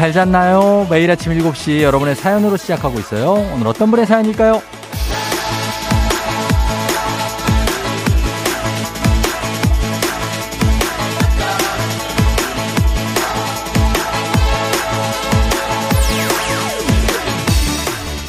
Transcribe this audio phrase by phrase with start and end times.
[0.00, 0.86] 잘 잤나요?
[0.88, 3.32] 매일 아침 7시 여러분의 사연으로 시작하고 있어요.
[3.54, 4.62] 오늘 어떤 분의 사연일까요?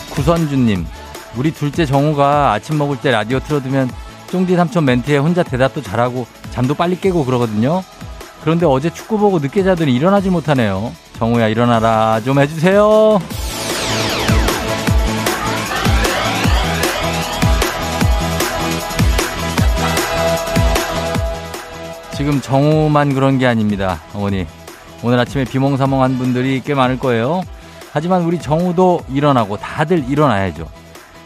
[0.10, 0.86] 구선주님,
[1.38, 3.90] 우리 둘째 정우가 아침 먹을 때 라디오 틀어두면
[4.30, 7.82] 쫑디 삼촌 멘트에 혼자 대답도 잘하고 잠도 빨리 깨고 그러거든요.
[8.42, 10.92] 그런데 어제 축구 보고 늦게 자더니 일어나지 못하네요.
[11.22, 13.20] 정우야 일어나라 좀 해주세요.
[22.18, 24.02] 지금 정우만 그런 게 아닙니다.
[24.16, 24.48] 어머니.
[25.04, 27.44] 오늘 아침에 비몽사몽한 분들이 꽤 많을 거예요.
[27.92, 30.68] 하지만 우리 정우도 일어나고 다들 일어나야죠.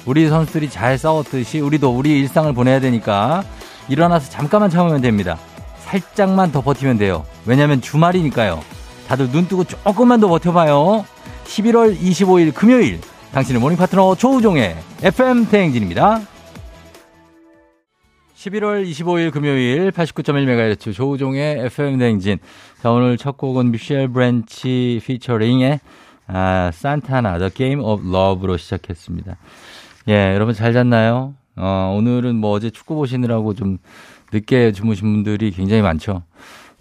[0.06, 3.46] 우리 선수들이 잘 싸웠듯이 우리도 우리 일상을 보내야 되니까
[3.88, 5.38] 일어나서 잠깐만 참으면 됩니다.
[5.86, 7.24] 살짝만 더 버티면 돼요.
[7.46, 8.59] 왜냐면 주말이니까요.
[9.08, 11.06] 다들 눈 뜨고 조금만 더 버텨봐요.
[11.45, 13.00] 11월 25일 금요일
[13.31, 16.22] 당신의 morning 파트너 조우종의 FM 대행진입니다.
[18.36, 22.38] 11월 25일 금요일 89.1MHz 조우종의 FM 대행진.
[22.81, 25.80] 자, 오늘 첫 곡은 미셸 브랜치 피처링의
[26.28, 29.38] 아, 산타나 The Game of Love로 시작했습니다.
[30.09, 31.34] 예, 여러분 잘 잤나요?
[31.56, 33.78] 어, 오늘은 뭐 어제 축구 보시느라고 좀
[34.31, 36.23] 늦게 주무신 분들이 굉장히 많죠.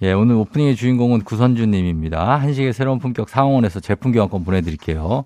[0.04, 2.38] 예, 오늘 오프닝의 주인공은 구선주님입니다.
[2.38, 5.24] 한식의 새로운 품격 상원에서 제품 교환권 보내드릴게요.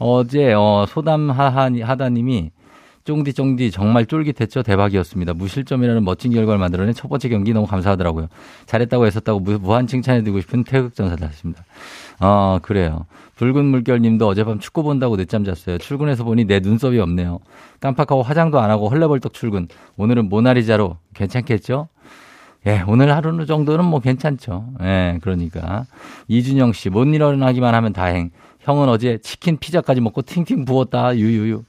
[0.00, 2.50] 어제, 어, 소담 하다님이
[3.04, 4.64] 쫑디 쫑디 정말 쫄깃했죠.
[4.64, 5.34] 대박이었습니다.
[5.34, 8.26] 무실점이라는 멋진 결과를 만들어낸 첫 번째 경기 너무 감사하더라고요.
[8.66, 11.64] 잘했다고 했었다고 무한 칭찬해드리고 싶은 태극전사를 하십니다.
[12.18, 13.06] 어, 그래요.
[13.36, 15.78] 붉은 물결님도 어젯밤 축구 본다고 늦잠 잤어요.
[15.78, 17.38] 출근해서 보니 내 눈썹이 없네요.
[17.78, 19.68] 깜빡하고 화장도 안 하고 헐레벌떡 출근.
[19.96, 21.86] 오늘은 모나리자로 괜찮겠죠?
[22.66, 24.66] 예, 오늘 하루 정도는 뭐 괜찮죠.
[24.82, 25.84] 예, 그러니까.
[26.28, 28.30] 이준영 씨, 못 일어나기만 하면 다행.
[28.60, 31.14] 형은 어제 치킨 피자까지 먹고 팅팅 부었다.
[31.16, 31.62] 유유유.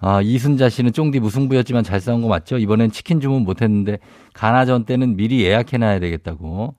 [0.00, 2.58] 아, 이순자 씨는 쫑디 무승부였지만 잘 싸운 거 맞죠?
[2.58, 3.98] 이번엔 치킨 주문 못 했는데
[4.34, 6.74] 가나전 때는 미리 예약해놔야 되겠다고.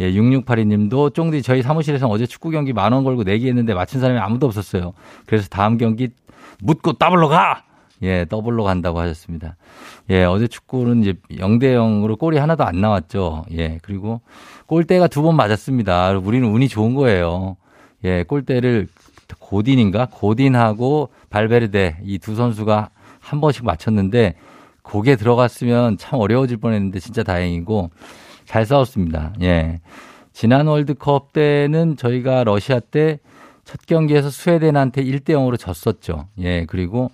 [0.00, 4.18] 예, 6682님도 쫑디 저희 사무실에서 어제 축구 경기 만 원 걸고 내기 했는데 맞춘 사람이
[4.20, 4.92] 아무도 없었어요.
[5.26, 6.10] 그래서 다음 경기
[6.62, 7.62] 묻고 더블로 가!
[8.02, 9.56] 예, 더블로 간다고 하셨습니다.
[10.10, 13.44] 예, 어제 축구는 이제 0대 0으로 골이 하나도 안 나왔죠.
[13.52, 14.20] 예, 그리고
[14.66, 16.12] 골대가 두 번 맞았습니다.
[16.18, 17.56] 우리는 운이 좋은 거예요.
[18.04, 18.88] 예, 골대를
[19.38, 20.08] 고딘인가?
[20.10, 22.90] 고딘하고 발베르데 이 두 선수가
[23.20, 24.34] 한 번씩 맞췄는데
[24.82, 27.90] 그게 들어갔으면 참 어려워질 뻔했는데 진짜 다행이고
[28.46, 29.34] 잘 싸웠습니다.
[29.42, 29.80] 예.
[30.32, 33.18] 지난 월드컵 때는 저희가 러시아 때
[33.64, 36.26] 첫 경기에서 스웨덴한테 1대 0으로 졌었죠.
[36.40, 36.64] 예.
[36.66, 37.12] 그리고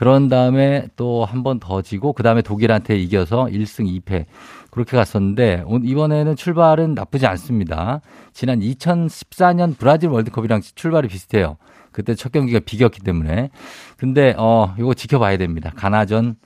[0.00, 4.24] 그런 다음에 또 한 번 더 지고 그 다음에 독일한테 이겨서 1승 2패
[4.70, 8.00] 그렇게 갔었는데 이번에는 출발은 나쁘지 않습니다.
[8.32, 11.58] 지난 2014년 브라질 월드컵이랑 출발이 비슷해요.
[11.92, 13.50] 그때 첫 경기가 비겼기 때문에.
[13.98, 15.70] 근데 어 이거 지켜봐야 됩니다.
[15.76, 16.36] 가나전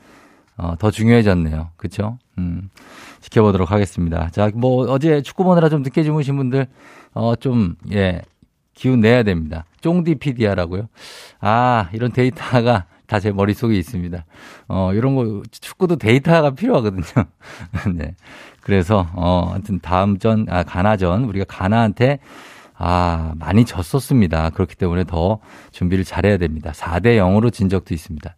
[0.56, 1.70] 어, 더 중요해졌네요.
[1.76, 2.19] 그렇죠?
[2.38, 2.70] 음.
[3.20, 4.31] 지켜보도록 하겠습니다.
[4.31, 6.66] 자, 뭐 어제 축구 보느라 좀 늦게 주무신 분들
[7.14, 8.20] 어 좀 예.
[8.75, 9.64] 기운 내야 됩니다.
[9.81, 10.88] 쫑디 피디아라고요.
[11.41, 14.25] 아, 이런 데이터가 다 제 머릿속에 있습니다.
[14.69, 17.04] 어, 이런 거, 축구도 데이터가 필요하거든요.
[17.94, 18.16] 네.
[18.60, 22.19] 그래서, 어, 하여튼 다음 전, 아, 가나전, 우리가 가나한테,
[22.76, 24.50] 아, 많이 졌었습니다.
[24.50, 25.38] 그렇기 때문에 더
[25.70, 26.72] 준비를 잘해야 됩니다.
[26.72, 28.34] 4대 0으로 진 적도 있습니다.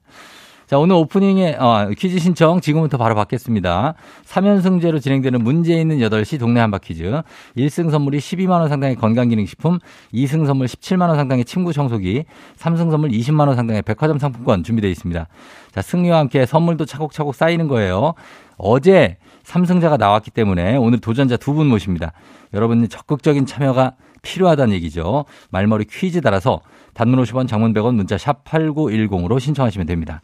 [0.67, 3.95] 자, 오늘 오프닝에 어, 퀴즈 신청 지금부터 바로 받겠습니다.
[4.25, 7.23] 3연승제로 진행되는 문제 있는 8시 동네 한바 퀴즈.
[7.57, 9.79] 1승 선물이 12만 원 상당의 건강기능식품,
[10.13, 12.25] 2승 선물 17만 원 상당의 침구 청소기,
[12.59, 15.29] 3승 선물 20만 원 상당의 백화점 상품권 준비되어 있습니다.
[15.71, 18.15] 자, 승리와 함께 선물도 차곡차곡 쌓이는 거예요.
[18.57, 22.13] 어제 3승자가 나왔기 때문에 오늘 도전자 두 분 모십니다.
[22.55, 23.93] 여러분 적극적인 참여가
[24.23, 25.27] 필요하다는 얘기죠.
[25.51, 26.61] 말머리 퀴즈 따라서
[26.95, 30.23] 단문 50원, 장문 100원, 문자 샵 8910으로 신청하시면 됩니다.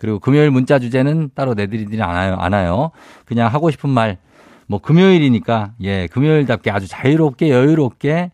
[0.00, 2.36] 그리고 금요일 문자 주제는 따로 내드리지 않아요.
[2.36, 2.90] 않아요.
[3.26, 4.16] 그냥 하고 싶은 말,
[4.66, 8.30] 뭐 금요일이니까, 예, 금요일답게 아주 자유롭게, 여유롭게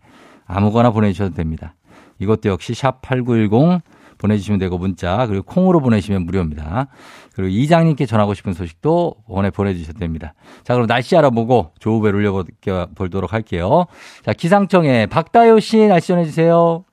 [0.46, 1.74] 아무거나 보내주셔도 됩니다.
[2.20, 3.82] 이것도 역시 샵 8910
[4.18, 6.86] 보내주시면 되고 문자, 그리고 콩으로 보내시면 무료입니다.
[7.34, 10.34] 그리고 이장님께 전하고 싶은 소식도 원에 보내주셔도 됩니다.
[10.62, 13.86] 자, 그럼 날씨 알아보고 조우벨 올려보도록 할게요.
[14.24, 16.85] 자, 기상청에 박다효 씨 날씨 전해주세요.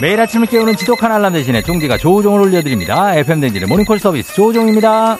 [0.00, 3.16] 매일 아침을 깨우는 지독한 알람 대신에 종디가 조우종을 올려드립니다.
[3.16, 5.18] FMden지의 모닝콜 서비스 조우종입니다.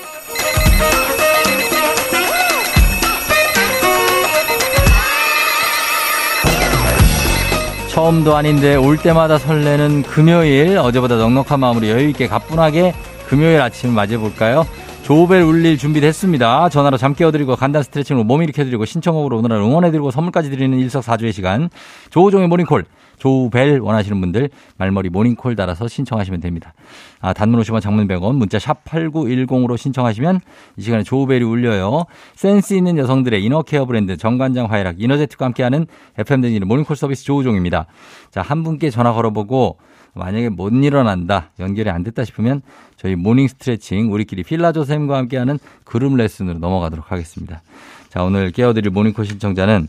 [7.90, 12.94] 처음도 아닌데 올 때마다 설레는 금요일 어제보다 넉넉한 마음으로 여유있게 가뿐하게
[13.28, 14.64] 금요일 아침을 맞이해볼까요?
[15.02, 16.70] 조벨 울릴 준비됐습니다.
[16.70, 21.68] 전화로 잠 깨워드리고 간단 스트레칭으로 몸 일으켜드리고 신청곡으로 오늘 응원해드리고 선물까지 드리는 일석사조의 시간.
[22.10, 22.84] 조우종의 모닝콜.
[23.20, 26.72] 조벨 원하시는 분들 말머리 모닝콜 달아서 신청하시면 됩니다.
[27.20, 30.40] 아, 단문 50원 장문 100원 문자 샵 8910으로 신청하시면
[30.78, 32.06] 이 시간에 조벨이 울려요.
[32.34, 35.86] 센스 있는 여성들의 inner care 브랜드 정관장 화이락 이너제틱과 함께하는
[36.18, 37.86] FM댕진의 모닝콜 서비스 조우종입니다.
[38.30, 39.76] 자, 한 분께 전화 걸어보고
[40.14, 42.62] 만약에 못 일어난다, 연결이 안 됐다 싶으면
[42.96, 47.62] 저희 morning 스트레칭 우리끼리 필라조 쌤과 함께하는 그룹 레슨으로 넘어가도록 하겠습니다.
[48.08, 49.86] 자, 오늘 깨워드릴 모닝콜 신청자는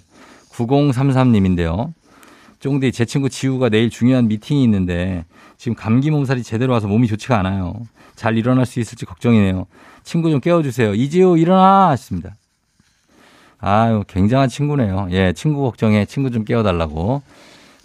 [0.51, 1.93] 9033님인데요.
[2.61, 5.25] 쫑디 제 친구 지우가 내일 중요한 미팅이 있는데
[5.57, 7.73] 지금 감기 몸살이 제대로 와서 몸이 좋지가 않아요.
[8.15, 9.65] 잘 일어날 수 있을지 걱정이네요.
[10.03, 10.93] 친구 좀 깨워주세요.
[10.93, 12.35] 이지우 일어나 하셨습니다.
[13.59, 15.07] 아유 굉장한 친구네요.
[15.11, 17.21] 예 친구 걱정해 친구 좀 깨워달라고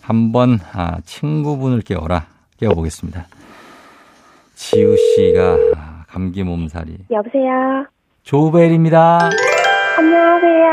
[0.02, 2.26] 한번 아, 친구분을 깨워라
[2.58, 3.26] 깨워보겠습니다.
[4.54, 7.86] 지우 씨가 아, 감기 몸살이 여보세요.
[8.24, 9.30] 조벨입니다.
[9.98, 10.66] 안녕하세요.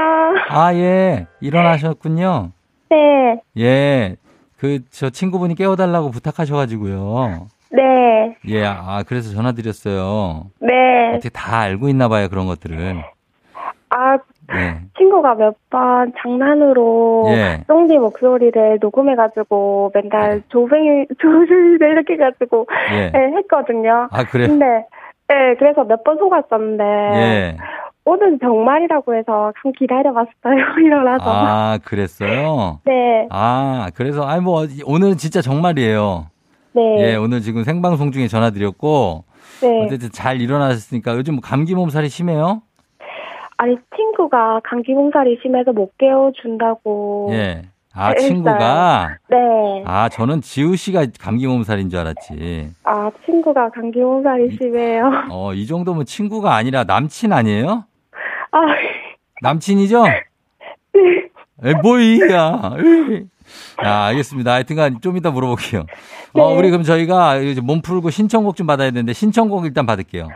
[0.49, 2.51] 아 예 일어나셨군요.
[2.94, 4.16] 네, 예.
[4.60, 7.48] 그, 저 친구분이 깨워달라고 부탁하셔가지고요.
[7.72, 10.45] 네, 예, 아, 그래서 전화드렸어요.
[10.60, 11.12] 네.
[11.16, 13.04] 어떻게 다 알고 있나 봐요, 그런 것들을.
[13.90, 14.18] 아,
[14.56, 14.80] 예.
[14.98, 17.63] 친구가 몇 번 장난으로 예.
[17.68, 20.42] 쫑디 목소리를 녹음해가지고 맨날 네.
[20.50, 23.10] 조뱅이, 조뱅이 이렇게 해가지고 예.
[23.12, 24.07] 네, 했거든요.
[24.12, 24.48] 아, 그래?
[24.48, 24.66] 근데,
[25.28, 27.57] 네, 그래서 몇 번 속았었는데 예.
[28.05, 30.31] 오늘 정말이라고 해서 좀 기다려봤어요.
[30.85, 31.23] 일어나서.
[31.25, 32.79] 아, 그랬어요?
[32.85, 36.27] 네, 아, 그래서, 아니, 뭐, 오늘은 진짜 정말이에요.
[36.73, 39.23] 네, 예, 오늘 지금 생방송 중에 전화드렸고,
[39.61, 39.85] 네.
[39.85, 42.61] 어쨌든 잘 일어나셨으니까 요즘 뭐 감기 몸살이 심해요?
[43.57, 47.29] 아니 친구가 감기 몸살이 심해서 못 깨워준다고.
[47.31, 47.61] 예.
[47.94, 48.27] 아, 했어요.
[48.27, 49.17] 친구가?
[49.29, 49.38] 네.
[49.85, 52.71] 아, 저는 지우 씨가 감기 몸살인 줄 알았지.
[52.83, 55.11] 아, 친구가 감기 몸살이 심해요.
[55.29, 57.85] 어, 이 정도면 친구가 아니라 남친 아니에요?
[58.53, 58.59] 아,
[59.41, 60.05] 남친이죠?
[61.65, 62.75] 에, 뭐이야.
[62.77, 63.23] 에이.
[63.83, 64.53] 야, 알겠습니다.
[64.53, 65.85] 하여튼간 좀 이따 물어볼게요.
[66.33, 66.57] 어, 네.
[66.57, 70.29] 우리 그럼 저희가 이제 몸 풀고 신청곡 좀 받아야 되는데 신청곡 일단 받을게요.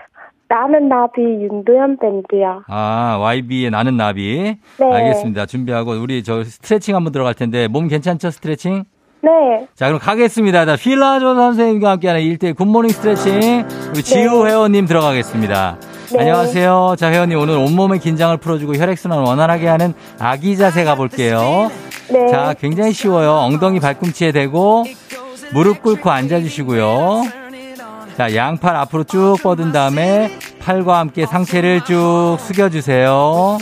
[0.49, 2.61] 나는 나비 윤도현 밴드야.
[2.67, 4.55] 아, YB의 나는 나비.
[4.79, 4.85] 네.
[4.93, 5.45] 알겠습니다.
[5.45, 8.31] 준비하고 우리 저 스트레칭 한번 들어갈 텐데 몸 괜찮죠?
[8.31, 8.83] 스트레칭?
[9.21, 9.67] 네.
[9.75, 10.65] 자, 그럼 가겠습니다.
[10.65, 13.65] 자, 필라조 선생님과 함께하는 1대1 굿모닝 스트레칭.
[13.93, 15.77] 우리 지우 회원님 들어가겠습니다.
[16.11, 16.19] 네.
[16.19, 16.95] 안녕하세요.
[16.97, 21.69] 자, 회원님 오늘 온몸의 긴장을 풀어주고 혈액순환 원활하게 하는 아기 자세 가볼게요.
[22.09, 22.27] 네.
[22.31, 23.33] 자, 굉장히 쉬워요.
[23.33, 24.85] 엉덩이 발꿈치에 대고
[25.51, 27.23] 무릎 꿇고 앉아주시고요.
[28.17, 33.57] 자, 양팔 앞으로 쭉 뻗은 다음에 팔과 함께 상체를 쭉 숙여주세요.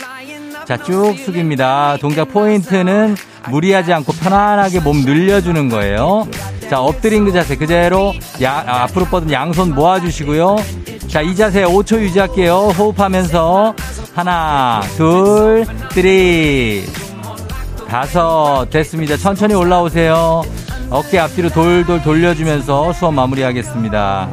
[0.65, 1.97] 자, 쭉 숙입니다.
[1.99, 3.15] 동작 포인트는
[3.49, 6.27] 무리하지 않고 편안하게 몸 늘려주는 거예요.
[6.69, 10.57] 자, 엎드린 그 자세 그대로 야, 아, 앞으로 뻗은 양손 모아주시고요.
[11.15, 12.53] 자, 이 자세 5초 유지할게요.
[12.77, 13.73] 호흡하면서
[14.13, 16.83] 하나, 둘, three,
[17.87, 19.15] 다섯 됐습니다.
[19.15, 20.41] 천천히 올라오세요.
[20.89, 24.29] 어깨 앞뒤로 돌돌 돌려주면서 수업 마무리하겠습니다.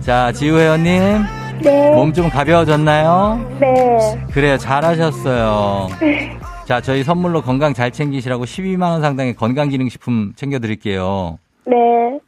[0.00, 1.22] 자, 지우 회원님
[1.62, 1.94] 네.
[1.94, 3.58] 몸 좀 가벼워졌나요?
[3.60, 4.26] 네.
[4.32, 5.86] 그래요, 잘하셨어요.
[6.66, 11.38] 자, 저희 선물로 건강 잘 챙기시라고 12만 원 상당의 건강기능식품 챙겨드릴게요.
[11.68, 11.76] 네.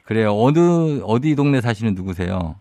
[0.05, 0.41] 그래요.
[0.41, 2.55] 어느 어디 동네 사시는 누구세요?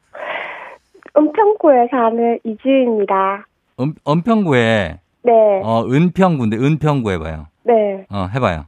[1.18, 3.46] 은평구에 사는 이주입니다.
[3.80, 5.32] 은, 은평구에 네.
[5.64, 7.48] 어 은평구인데 은평구 해봐요.
[7.64, 8.06] 네.
[8.10, 8.66] 어 해봐요.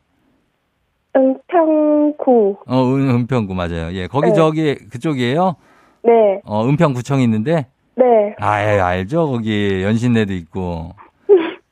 [1.16, 2.58] 은평구.
[2.68, 3.92] 어 은, 은평구 맞아요.
[3.94, 4.34] 예, 거기 네.
[4.34, 5.56] 저기 그쪽이에요.
[6.04, 6.42] 네.
[6.46, 8.36] 어 은평구청이 있는데 네.
[8.40, 10.92] 아 예, 알죠 거기 연신내도 있고.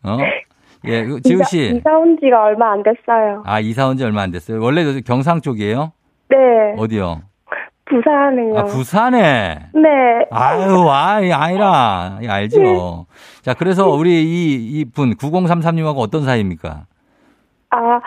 [0.04, 0.18] 어?
[0.86, 1.66] 예, 그 지우 씨.
[1.68, 3.44] 이사, 이사 온 지가 얼마 안 됐어요.
[3.46, 4.62] 아 이사 온 지 얼마 안 됐어요.
[4.62, 5.92] 원래 저 경상 쪽이에요?
[6.30, 6.38] 네.
[6.78, 7.22] 어디요?
[7.90, 8.60] 부산은요.
[8.60, 9.60] 아 부산에.
[9.74, 9.90] 네.
[10.32, 12.20] 아유, 아, 이 아니라.
[12.22, 13.06] 이 알죠.
[13.42, 16.86] 자, 그래서 우리 이, 이 분, 9033님하고 어떤 사이입니까?
[17.70, 18.00] 아,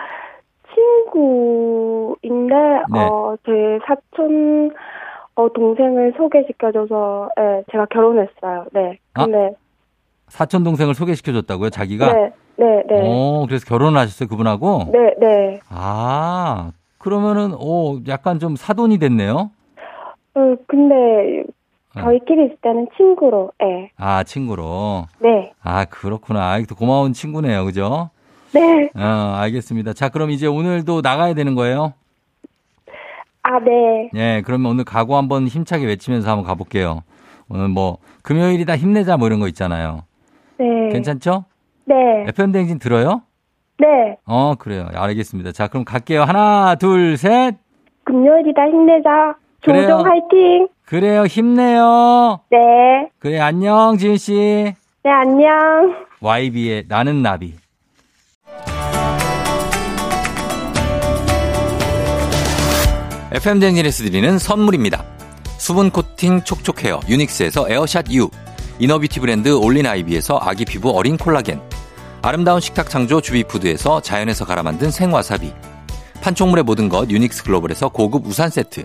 [0.74, 2.54] 친구인데,
[2.92, 3.00] 네.
[3.00, 3.52] 어, 제
[3.86, 4.70] 사촌,
[5.34, 8.66] 어, 동생을 소개시켜줘서, 예, 제가 결혼했어요.
[8.72, 8.98] 네.
[9.14, 9.54] 아, 근데,
[10.28, 12.12] 사촌 동생을 소개시켜줬다고요, 자기가?
[12.12, 13.00] 네, 네, 네.
[13.02, 14.90] 오, 그래서 결혼을 하셨어요, 그분하고?
[14.92, 15.60] 네, 네.
[15.70, 19.50] 아, 그러면은, 오, 약간 좀 사돈이 됐네요?
[20.40, 21.44] 어, 근데,
[21.96, 22.00] 어.
[22.02, 23.90] 저희끼리 있을 때는 친구로, 예.
[23.96, 25.06] 아, 친구로.
[25.20, 25.52] 네.
[25.62, 26.52] 아, 그렇구나.
[26.52, 28.10] 아, 또 고마운 친구네요, 그죠?
[28.52, 28.90] 네.
[28.96, 29.92] 어, 알겠습니다.
[29.92, 31.92] 자, 그럼 이제 오늘도 나가야 되는 거예요?
[33.42, 34.10] 아, 네.
[34.14, 37.02] 예, 그러면 오늘 각오 한번 힘차게 외치면서 한번 가볼게요.
[37.48, 40.04] 오늘 뭐, 금요일이다 힘내자 뭐 이런 거 있잖아요.
[40.58, 40.88] 네.
[40.92, 41.44] 괜찮죠?
[41.86, 41.94] 네.
[42.28, 43.22] FM 댕진 들어요?
[43.78, 44.16] 네.
[44.26, 44.88] 어, 그래요.
[44.92, 45.52] 알겠습니다.
[45.52, 46.22] 자, 그럼 갈게요.
[46.22, 47.56] 하나, 둘, 셋.
[48.04, 49.36] 금요일이다 힘내자.
[49.62, 49.82] 그래요.
[49.82, 50.68] 조종 화이팅!
[50.84, 52.40] 그래요, 힘내요.
[52.50, 52.58] 네.
[53.18, 54.32] 그래, 안녕, 지은 씨.
[55.02, 55.94] 네, 안녕.
[56.20, 57.54] YB의 나는 나비.
[63.32, 65.04] FM 댕진에서 드리는 선물입니다.
[65.58, 68.28] 수분 코팅 촉촉 헤어 유닉스에서 에어샷 U,
[68.80, 71.60] 이너비티 브랜드 올린 아이비에서 아기 피부 어린 콜라겐,
[72.22, 75.52] 아름다운 식탁 창조 주비푸드에서 자연에서 갈아 만든 생와사비,
[76.22, 78.84] 판촉물의 모든 것 유닉스 글로벌에서 고급 우산 세트,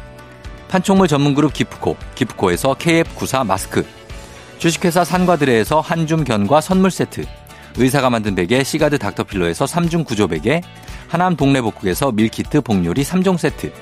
[0.71, 3.85] 판촉물 전문 그룹 기프코, 기프코에서 KF94 마스크,
[4.57, 7.25] 주식회사 산과드레에서 한줌 견과 선물 세트,
[7.75, 10.61] 의사가 만든 베개 시가드 닥터필로에서 3중 구조 베개,
[11.09, 13.73] 하남 동네 복국에서 밀키트 복요리 3종 세트,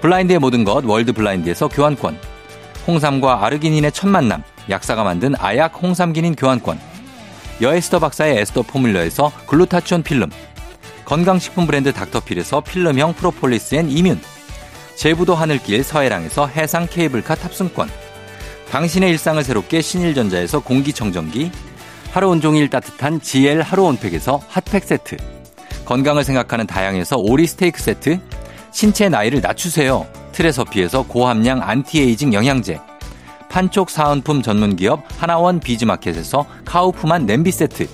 [0.00, 2.18] 블라인드의 모든 것 월드 블라인드에서 교환권,
[2.86, 6.80] 홍삼과 아르기닌의 첫 만남, 약사가 만든 아약 홍삼기닌 교환권,
[7.60, 10.30] 여에스더 박사의 에스더 포뮬러에서 글루타치온 필름,
[11.04, 14.18] 건강식품 브랜드 닥터필에서 필름형 프로폴리스 and immune,
[15.02, 17.90] 제부도 하늘길 서해랑에서 해상 케이블카 탑승권,
[18.70, 21.50] 당신의 일상을 새롭게 신일전자에서 공기청정기,
[22.12, 25.16] 하루 온종일 따뜻한 GL 하루 온팩에서 핫팩 세트,
[25.86, 28.20] 건강을 생각하는 다양에서 오리 스테이크 세트,
[28.70, 30.06] 신체 나이를 낮추세요.
[30.30, 32.78] 트레서피에서 고함량 안티에이징 영양제,
[33.48, 37.88] 판촉 사은품 전문기업 하나원 비즈마켓에서 카우프만 냄비 세트,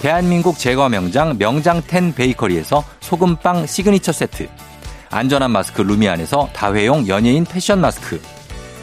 [0.00, 4.48] 대한민국 제과 명장 명장텐 베이커리에서 소금빵 시그니처 세트,
[5.12, 8.20] 안전한 마스크 루미안에서 다회용 연예인 패션 마스크,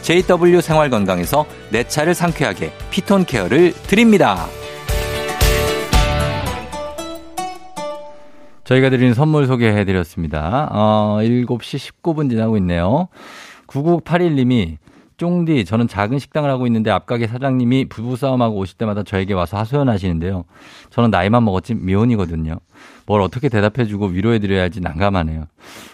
[0.04, 4.46] JW 생활건강에서 내 차를 상쾌하게 피톤 케어를 드립니다.
[8.64, 10.70] 저희가 드리는 선물 소개해 드렸습니다.
[10.72, 13.08] 어, 7시 19분 지나고 있네요.
[13.66, 14.78] 9981님이
[15.20, 20.46] 쫑디, 저는 작은 식당을 하고 있는데 앞가게 사장님이 부부싸움하고 오실 때마다 저에게 와서 하소연하시는데요.
[20.90, 22.56] 저는 나이만 먹었지 미혼이거든요.
[23.06, 25.46] 뭘 어떻게 대답해주고 위로해드려야지 난감하네요.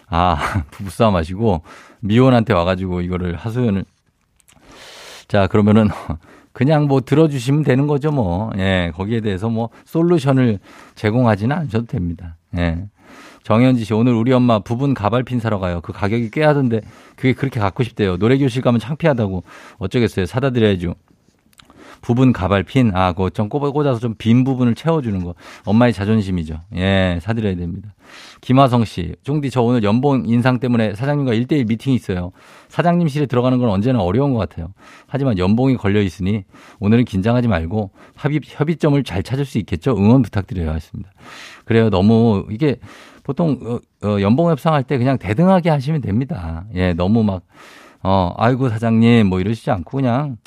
[0.08, 0.38] 아,
[0.70, 1.64] 부부싸움 하시고
[2.02, 3.84] 미혼한테 와가지고 이거를 하소연을.
[5.28, 5.90] 자, 그러면은
[6.54, 8.52] 그냥 뭐 들어주시면 되는 거죠, 뭐.
[8.58, 10.60] 예, 거기에 대해서 뭐 솔루션을
[10.94, 12.38] 제공하지는 않으셔도 됩니다.
[12.58, 12.86] 예.
[13.46, 15.80] 정현지 씨, 오늘 우리 엄마 부분 가발핀 사러 가요.
[15.82, 16.82] 그 가격이 꽤 하던데
[17.16, 18.18] 그게 그렇게 갖고 싶대요.
[18.18, 19.44] 노래 교실 가면 창피하다고
[19.78, 20.26] 어쩌겠어요.
[20.26, 20.96] 사다 드려야죠.
[22.02, 25.36] 부분 가발핀, 아, 그거 좀 꽂아서 좀 빈 부분을 채워주는 거.
[25.64, 26.60] 엄마의 자존심이죠.
[26.76, 27.94] 예, 사드려야 됩니다.
[28.42, 32.32] 김화성 씨, 종디 저 오늘 연봉 인상 때문에 사장님과 1대1 미팅이 있어요.
[32.70, 34.74] 사장님실에 들어가는 건 언제나 어려운 것 같아요.
[35.08, 36.46] 하지만 연봉이 걸려 있으니
[36.80, 39.96] 오늘은 긴장하지 말고 합의, 협의점을 잘 찾을 수 있겠죠?
[39.96, 40.72] 응원 부탁드려요.
[40.72, 41.12] 하습니다
[41.66, 41.90] 그래요.
[41.92, 42.78] 너무 이게
[43.26, 46.66] 보통 어, 어, 연봉 협상할 때 그냥 대등하게 하시면 됩니다.
[46.76, 47.42] 예, 너무 막
[48.04, 50.38] 어, 아이고 사장님 뭐 이러시지 않고 그냥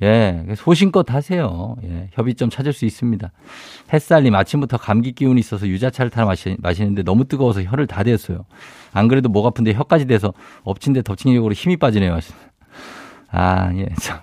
[0.00, 1.76] 예, 소신껏 하세요.
[1.84, 3.30] 예, 협의점 찾을 수 있습니다.
[3.92, 8.46] 햇살님 아침부터 감기 기운이 있어서 유자차를 타러 마시, 마시는데 너무 뜨거워서 혀를 다 댔어요.
[8.94, 10.32] 안 그래도 목 아픈데 혀까지 대서
[10.64, 12.18] 엎친 데 덮친 격으로 힘이 빠지네요.
[13.30, 14.20] 아, 예, 참.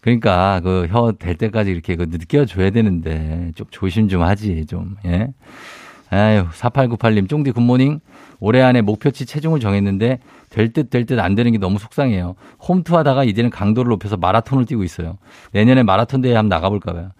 [0.00, 5.28] 그러니까 그혀댈 때까지 이렇게 그 느껴줘야 되는데 좀 조심 좀 하지 좀 예.
[6.12, 8.00] 아유 4898님 쫑디 굿모닝
[8.40, 10.18] 올해 안에 목표치 체중을 정했는데
[10.50, 12.34] 될 듯 될 듯 안 되는 게 너무 속상해요.
[12.66, 15.18] 홈투 하다가 이제는 강도를 높여서 마라톤을 뛰고 있어요.
[15.52, 17.10] 내년에 마라톤 대회 한번 나가볼까 봐요.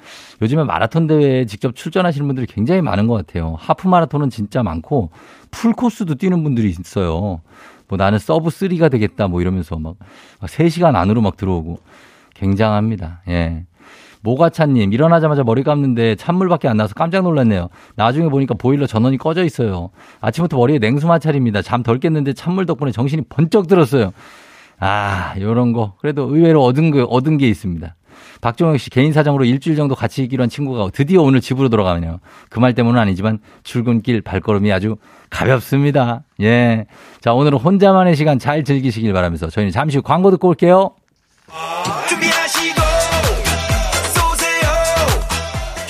[0.42, 3.54] 요즘에 마라톤 대회에 직접 출전하시는 분들이 굉장히 많은 것 같아요.
[3.61, 5.11] 하프 마라톤은 진짜 많고
[5.52, 7.40] 풀 코스도 뛰는 분들이 있어요.
[7.88, 9.97] 뭐 나는 sub 3가 되겠다 뭐 이러면서 막
[10.40, 11.78] 3시간 안으로 막 들어오고
[12.35, 13.23] 굉장합니다.
[13.28, 13.64] 예.
[14.22, 17.68] 모가차님, 일어나자마자 머리 감는데 찬물밖에 안 나서 깜짝 놀랐네요.
[17.96, 19.90] 나중에 보니까 보일러 전원이 꺼져 있어요.
[20.20, 21.62] 아침부터 머리에 냉수 마찰입니다.
[21.62, 24.12] 잠 덜 깼는데 찬물 덕분에 정신이 번쩍 들었어요.
[24.78, 25.94] 아, 요런 거.
[26.00, 27.94] 그래도 의외로 얻은 거, 얻은 게 있습니다.
[28.42, 32.20] 박종혁 씨 개인 사정으로 일주일 정도 같이 있기로 한 친구가 드디어 오늘 집으로 돌아가네요.
[32.50, 34.96] 그 말 때문은 아니지만 출근길 발걸음이 아주
[35.30, 36.22] 가볍습니다.
[36.42, 36.86] 예.
[37.20, 40.92] 자, 오늘은 혼자만의 시간 잘 즐기시길 바라면서 저희는 잠시 후 광고 듣고 올게요.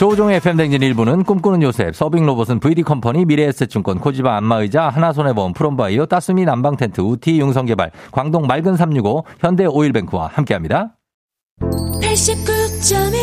[0.01, 7.03] 조종의 FM댕진 일부는 꿈꾸는 요셉, 서빙 로봇은 VD컴퍼니, 미래에셋증권, 코지바 안마의자, 하나손해보험, 프롬바이오, 따스미 난방텐트,
[7.03, 10.97] 우티 융성개발, 광동 맑은 365, 현대 오일뱅크와 함께합니다.
[11.61, 13.20] 89.1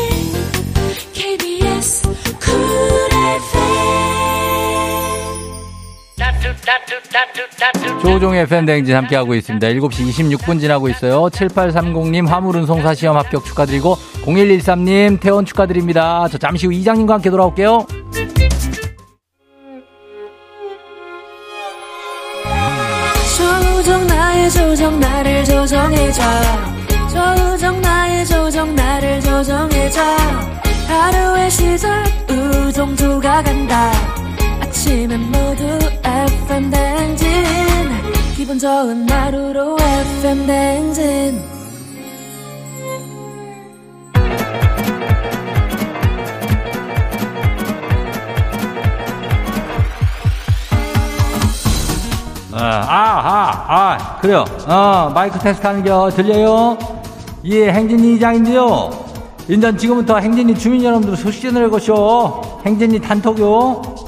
[8.02, 9.66] 조종의 팬댕진 함께하고 있습니다.
[9.66, 11.24] 7시 26분 지나고 있어요.
[11.24, 16.28] 7830님 화물운송사 시험 합격 축하드리고 0113님 퇴원 축하드립니다.
[16.30, 17.86] 저 잠시 후 이장님과 함께 돌아올게요.
[23.36, 26.22] 조정 나의 조정 나를 조정해줘
[27.08, 30.00] 조정 나의 조정 나를 조정해줘
[30.88, 34.17] 하루의 시절 우정조가 간다
[34.78, 35.64] 아침엔 모두
[36.04, 37.26] FM 댕진
[38.36, 41.42] 기분 좋은 하루로 FM 댕진
[52.52, 54.44] 아, 아, 아, 그래요.
[54.68, 56.78] 어, 마이크 테스트 하는 겨 들려요?
[57.46, 58.90] 예, 행진이 이장인데요.
[59.48, 62.60] 인전 지금부터 행진이 주민 여러분들 소식 전할 것이오.
[62.64, 64.07] 행진이 단톡요.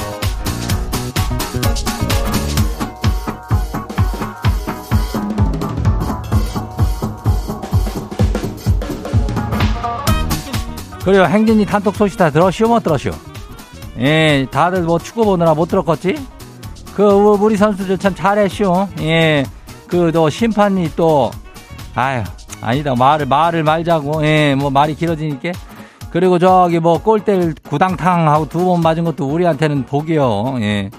[11.04, 11.25] 그래요.
[11.25, 12.69] 행진이 단톡 소식 다 들었시오?
[12.69, 13.12] 못 들었시오?
[13.99, 16.14] 예, 다들 뭐 축구 보느라 못 들었겠지?
[16.95, 18.88] 그 우리 선수들 참 잘했쇼.
[19.00, 19.45] 예.
[19.87, 21.30] 그 또 심판이 또
[21.97, 22.23] 아유
[22.62, 25.50] 아니다 말을 말을 말자고 예 뭐 말이 길어지니까
[26.12, 30.59] 그리고 저기 뭐 골대를 구당탕 하고 두 번 맞은 것도 우리한테는 복이요.
[30.61, 30.90] 예.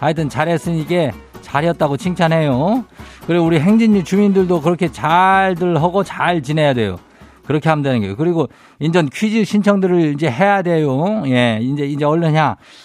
[0.00, 2.84] 하여튼 잘했으니까 잘했다고 칭찬해요.
[3.26, 6.96] 그리고 우리 행진리 주민들도 그렇게 잘들 하고 잘 지내야 돼요.
[7.44, 8.16] 그렇게 하면 되는 거예요.
[8.16, 8.48] 그리고
[8.80, 11.22] 인전 퀴즈 신청들을 이제 해야 돼요.
[11.26, 12.40] 예, 이제 이제 얼른 해.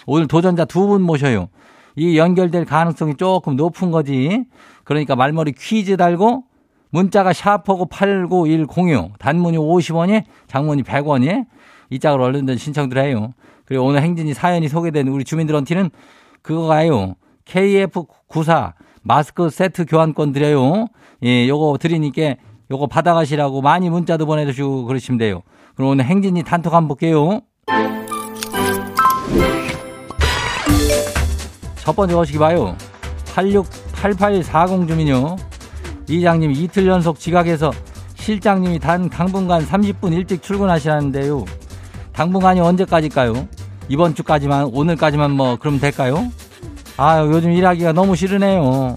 [0.06, 1.48] 오늘 도전자 두 분 모셔요.
[1.96, 4.46] 이 연결될 가능성이 조금 높은 거지.
[4.84, 6.44] 그러니까 말머리 퀴즈 달고
[6.92, 11.46] 문자가 샤프고 89106 단문이 50원이 장문이 100원이
[11.92, 13.32] 이 짝으로 얼른들 신청들 해요.
[13.66, 15.92] 그리고 오늘 행진이 사연이 소개된 우리 주민들한테는
[16.42, 17.16] 그거 가요.
[17.46, 20.88] KF94 마스크 세트 교환권 드려요.
[21.24, 22.36] 예, 요거 드리니까
[22.72, 25.42] 요거 받아가시라고 많이 문자도 보내주시고 그러시면 돼요.
[25.76, 27.42] 그럼 오늘 행진이 단톡 한번 볼게요.
[31.78, 32.76] 첫 번째 오시기 봐요.
[33.26, 35.36] 868840 주민요.
[36.08, 37.72] 이장님 이틀 연속 지각해서
[38.16, 41.46] 실장님이 단 당분간 30분 일찍 출근하시라는데요.
[42.14, 43.48] 당분간이 언제까지일까요?
[43.88, 46.32] 이번 주까지만 오늘까지만 뭐 그럼 될까요?
[46.98, 48.94] 아 요즘 일하기가 너무 싫으네요.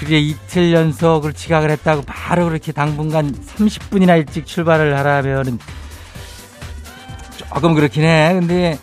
[0.00, 5.58] 그게 이틀 연속을 지각을 했다고 바로 그렇게 당분간 30분이나 일찍 출발을 하라면은
[7.36, 8.32] 조금 그렇긴 해.
[8.32, 8.78] 근데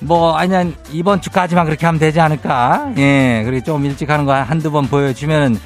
[0.00, 2.94] 뭐 아니야 이번 주까지만 그렇게 하면 되지 않을까?
[2.96, 5.60] 예, 그리고 좀 일찍 하는 거 한두 번 보여주면은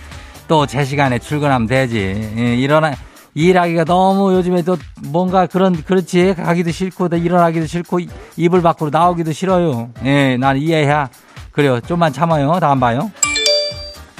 [0.48, 2.32] 또제 시간에 출근하면 되지.
[2.36, 2.92] 예, 일어나
[3.34, 8.00] 일하기가 너무 요즘에 또 뭔가 그런 그렇지 가기도 싫고 일어나기도 싫고
[8.36, 9.90] 이불 밖으로 나오기도 싫어요.
[10.04, 11.06] 예, 난 이해해.
[11.52, 11.80] 그래요.
[11.80, 12.58] 좀만 참아요.
[12.58, 13.12] 다음 봐요.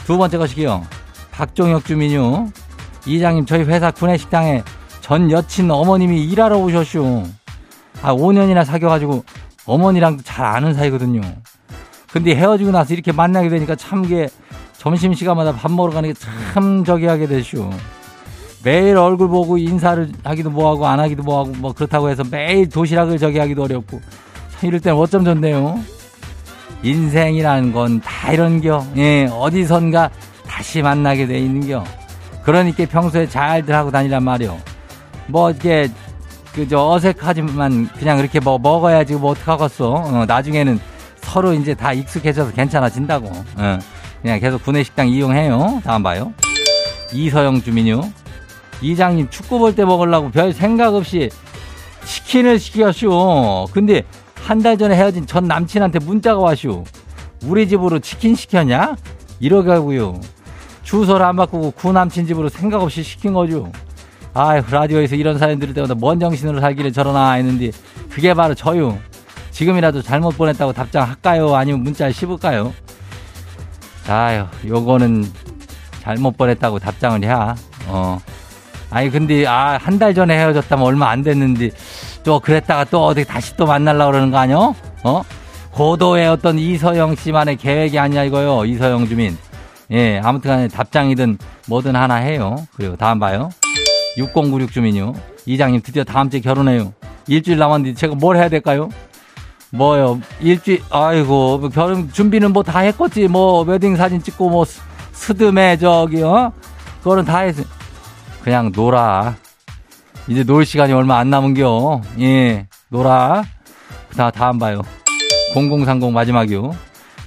[0.07, 0.87] 두 번째 것이기요.
[1.33, 2.49] 박종혁 주민요.
[3.07, 4.63] 이장님 저희 회사 구내식당에
[5.01, 7.25] 전 여친 어머님이 일하러 오셨쇼.
[8.03, 9.25] 아 5년이나 사귀어가지고
[9.67, 11.21] 어머니랑도 잘 아는 사이거든요.
[12.13, 14.29] 근데 헤어지고 나서 이렇게 만나게 되니까 참게
[14.79, 17.69] 점심시간마다 밥 먹으러 가는 게 참 저기 하게 되쇼.
[18.63, 23.39] 매일 얼굴 보고 인사를 하기도 뭐하고 안 하기도 뭐하고 뭐 그렇다고 해서 매일 도시락을 저기
[23.39, 24.01] 하기도 어렵고
[24.51, 25.79] 참 이럴 때는 어쩜 좋네요.
[26.91, 28.85] 인생이라는 건 다 이런겨.
[28.97, 30.11] 예, 어디선가
[30.47, 31.83] 다시 만나게 돼 있는겨.
[32.45, 34.57] 그러니까 평소에 잘들 하고 다니란 말이요.
[35.27, 35.89] 뭐 이렇게
[36.55, 39.91] 그저 어색하지만 그냥 이렇게 뭐 먹어야지 뭐 어떡하겠어.
[39.91, 40.79] 어, 나중에는
[41.21, 43.27] 서로 이제 다 익숙해져서 괜찮아진다고.
[43.57, 43.79] 어,
[44.23, 45.83] 그냥 계속 구내식당 이용해요.
[45.85, 46.33] 다음 봐요.
[47.13, 48.01] 이서영 주민요.
[48.81, 51.31] 이장님 축구 볼 때 먹으려고 별 생각 없이
[52.05, 53.67] 치킨을 시켰슈.
[53.73, 54.03] 근데
[54.47, 56.85] 한 달 전에 헤어진 전 남친한테 문자가 왔슈.
[57.45, 58.97] 우리 집으로 치킨 시켰냐?
[59.41, 60.21] 이러가고요.
[60.83, 63.73] 주소를 안 바꾸고 구 남친 집으로 생각 없이 시킨 거죠.
[64.35, 67.71] 아휴 라디오에서 이런 사연 들을 때마다 뭔 정신으로 살기를 저러나 했는데
[68.11, 68.99] 그게 바로 저요.
[69.51, 71.55] 지금이라도 잘못 보냈다고 답장할까요?
[71.57, 72.73] 아니면 문자 씹을까요?
[74.09, 75.25] 아휴 요거는
[76.03, 77.57] 잘못 보냈다고 답장을 해야.
[77.89, 78.21] 어.
[78.91, 81.71] 아니 근데 아 한 달 전에 헤어졌다면 얼마 안 됐는데
[82.27, 84.75] 또 그랬다가 또 어디 다시 또 만날라 그러는 거 아니요?
[85.05, 85.23] 어?
[85.71, 88.65] 고도의 어떤 이서영 씨만의 계획이 아니야 이거요.
[88.65, 89.39] 이서영 주민.
[89.93, 92.57] 예, 아무튼 간에 답장이든 뭐든 하나 해요.
[92.75, 93.51] 그리고 다음 봐요.
[94.19, 95.15] 6096 주민요.
[95.47, 96.93] 이장님 드디어 다음 주에 결혼해요.
[97.29, 98.89] 일주일 남았는데 제가 뭘 해야 될까요?
[99.71, 100.21] 뭐요?
[100.41, 103.29] 일주일, 아이고, 뭐 결혼 준비는 뭐 다 했겠지.
[103.29, 104.81] 뭐 웨딩 사진 찍고 뭐 스-
[105.13, 106.51] 스드메 저기, 어?
[107.05, 107.63] 그거는 다 했어.
[108.43, 109.37] 그냥 놀아.
[110.29, 112.01] 이제 놀 시간이 얼마 안 남은겨.
[112.21, 113.45] 예, 놀아.
[114.17, 114.83] 다, 다음 봐요.
[115.55, 116.75] 0030 마지막이요.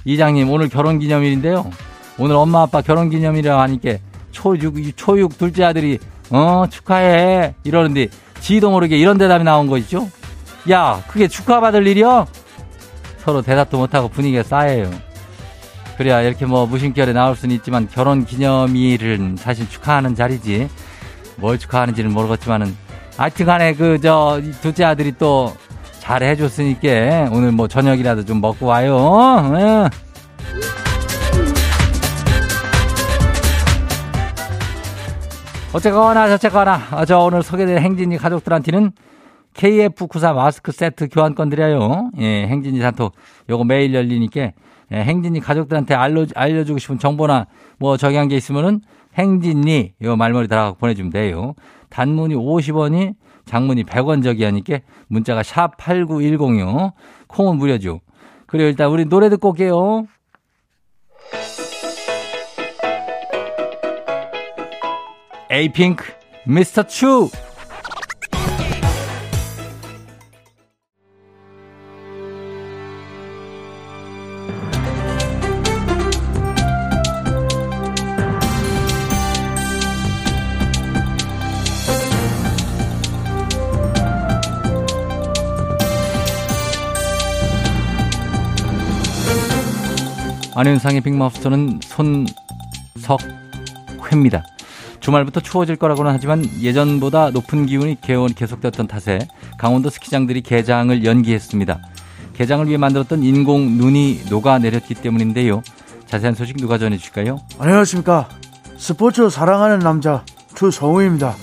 [0.04, 1.70] 이장님, 오늘 결혼 기념일인데요.
[2.18, 3.94] 오늘 엄마 아빠 결혼 기념일이라고 하니까
[4.32, 5.98] 초육, 초육 둘째 아들이,
[6.30, 7.54] 어, 축하해.
[7.64, 8.08] 이러는데,
[8.40, 10.10] 지도 모르게 이런 대답이 나온 거 있죠?
[10.70, 12.26] 야, 그게 축하받을 일이야?
[13.18, 14.90] 서로 대답도 못하고 분위기가 싸해요.
[15.96, 20.68] 그래야 이렇게 뭐 무심결에 나올 수는 있지만 결혼 기념일은 사실 축하하는 자리지.
[21.36, 22.74] 뭘 축하하는지는 모르겠지만은
[23.20, 25.52] 하여튼 간에 그 저 둘째 아들이 또
[26.00, 29.52] 잘 해줬으니까 오늘 뭐 저녁이라도 좀 먹고 와요.
[29.56, 29.90] 예.
[35.72, 38.90] 어쨌거나 저쨌거나 어, 저 오늘 소개된 행진이 가족들한테는
[39.54, 42.10] KF94 마스크 세트 교환권 드려요.
[42.18, 43.14] 예, 행진이 단톡
[43.48, 44.50] 요거 매일 열리니까
[44.92, 47.46] 예, 행진이 가족들한테 알려, 알려주고 싶은 정보나
[47.78, 48.80] 뭐 저기 한 게 있으면은
[49.16, 51.54] 행진이 요 말머리 달아서 보내주면 돼요.
[51.90, 56.92] 단문이 50원이 장문이 100원 저기 하니까 문자가 샵 8910이요.
[57.26, 58.00] 콩은 무료죠.
[58.46, 60.06] 그리고 일단 우리 노래 듣고 올게요.
[65.50, 66.04] 에이핑크
[66.46, 67.28] 미스터 추
[90.60, 91.80] 안윤상의 빅마우스터는
[93.00, 94.44] 손석회입니다.
[95.00, 99.20] 주말부터 추워질 거라고는 하지만 예전보다 높은 기온이 계속되었던 탓에
[99.58, 101.80] 강원도 스키장들이 개장을 연기했습니다.
[102.34, 105.62] 개장을 위해 만들었던 인공 눈이 녹아내렸기 때문인데요.
[106.04, 107.38] 자세한 소식 누가 전해주실까요?
[107.58, 108.28] 안녕하십니까.
[108.76, 111.36] 스포츠 사랑하는 남자 추성우입니다.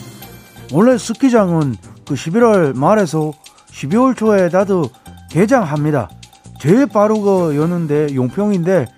[0.73, 1.75] 원래 스키장은
[2.07, 3.33] 그 11월 말에서
[3.71, 4.83] 12월 초에 다들
[5.31, 6.07] 개장합니다.
[6.59, 8.96] 제일 빠르고 여는데 용평인데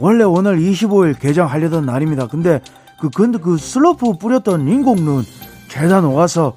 [0.00, 2.26] 원래 오늘 25일 개장하려던 날입니다.
[2.26, 2.60] 근데
[2.98, 5.24] 그 근데 그 슬로프 뿌렸던 인공눈
[5.68, 6.54] 죄다 녹아서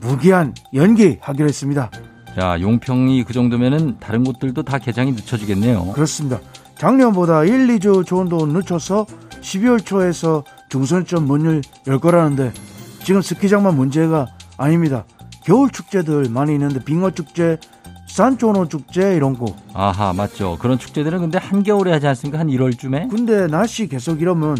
[0.00, 1.90] 무기한 연기하기로 했습니다.
[2.34, 5.92] 자, 용평이 그 정도면은 다른 곳들도 다 개장이 늦춰지겠네요.
[5.92, 6.40] 그렇습니다.
[6.76, 9.06] 작년보다 1, 2주 정도 늦춰서
[9.40, 12.52] 12월 초에서 중선점 문을 열 거라는데
[13.04, 15.04] 지금 스키장만 문제가 아닙니다.
[15.44, 17.58] 겨울 축제들 많이 있는데 빙어 축제,
[18.06, 19.46] 산초노 축제 이런 거.
[19.74, 20.58] 아하 맞죠.
[20.60, 22.38] 그런 축제들은 근데 한겨울에 하지 않습니까?
[22.38, 23.08] 한 1월쯤에?
[23.10, 24.56] 근데 날씨 계속 이러면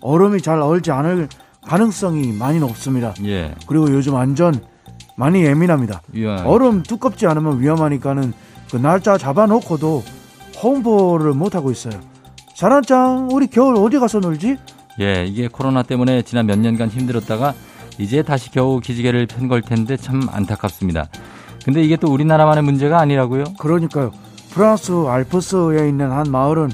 [0.00, 1.28] 얼음이 잘 얼지 않을
[1.66, 3.14] 가능성이 많이 높습니다.
[3.24, 3.54] 예.
[3.66, 4.54] 그리고 요즘 완전
[5.16, 6.02] 많이 예민합니다.
[6.14, 6.26] 예.
[6.26, 8.32] 얼음 두껍지 않으면 위험하니까는
[8.70, 10.02] 그 날짜 잡아놓고도
[10.62, 11.94] 홍보를 못 하고 있어요.
[12.54, 14.56] 사란짱 우리 겨울 어디 가서 놀지?
[15.00, 17.54] 예, 이게 코로나 때문에 지난 몇 년간 힘들었다가
[17.98, 21.08] 이제 다시 겨우 기지개를 편 걸 텐데 참 안타깝습니다.
[21.64, 23.44] 근데 이게 또 우리나라만의 문제가 아니라고요?
[23.58, 24.10] 그러니까요.
[24.50, 26.70] 프랑스 알프스에 있는 한 마을은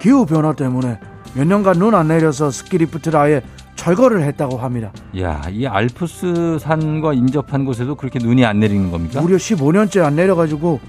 [0.00, 0.98] 기후 변화 때문에
[1.34, 3.42] 몇 년간 눈 안 내려서 스키 리프트를 아예
[3.76, 4.92] 철거를 했다고 합니다.
[5.20, 9.20] 야, 이 알프스 산과 인접한 곳에도 그렇게 눈이 안 내리는 겁니까?
[9.20, 10.80] 무려 15년째 안 내려가지고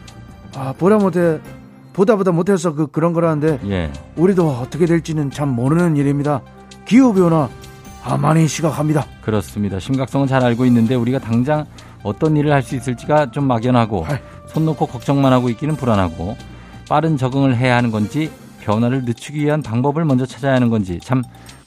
[0.55, 1.39] 아 보다 못해
[1.93, 3.91] 보다 보다 못해서 그 그런 거라는데 예.
[4.17, 6.41] 우리도 어떻게 될지는 참 모르는 일입니다.
[6.85, 7.49] 기후 변화
[8.03, 9.05] 아 많이 시각합니다.
[9.21, 9.79] 그렇습니다.
[9.79, 11.65] 심각성은 잘 알고 있는데 우리가 당장
[12.05, 14.05] 어떤 일을 할 수 있을지가 좀 막연하고
[14.47, 16.37] 손 놓고 걱정만 하고 있기는 불안하고
[16.87, 21.23] 빠른 적응을 해야 하는 건지 변화를 늦추기 위한 방법을 먼저 찾아야 하는 건지 참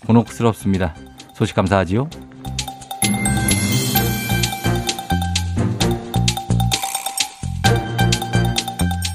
[0.07, 0.95] 곤혹스럽습니다.
[1.35, 2.09] 소식 감사하지요.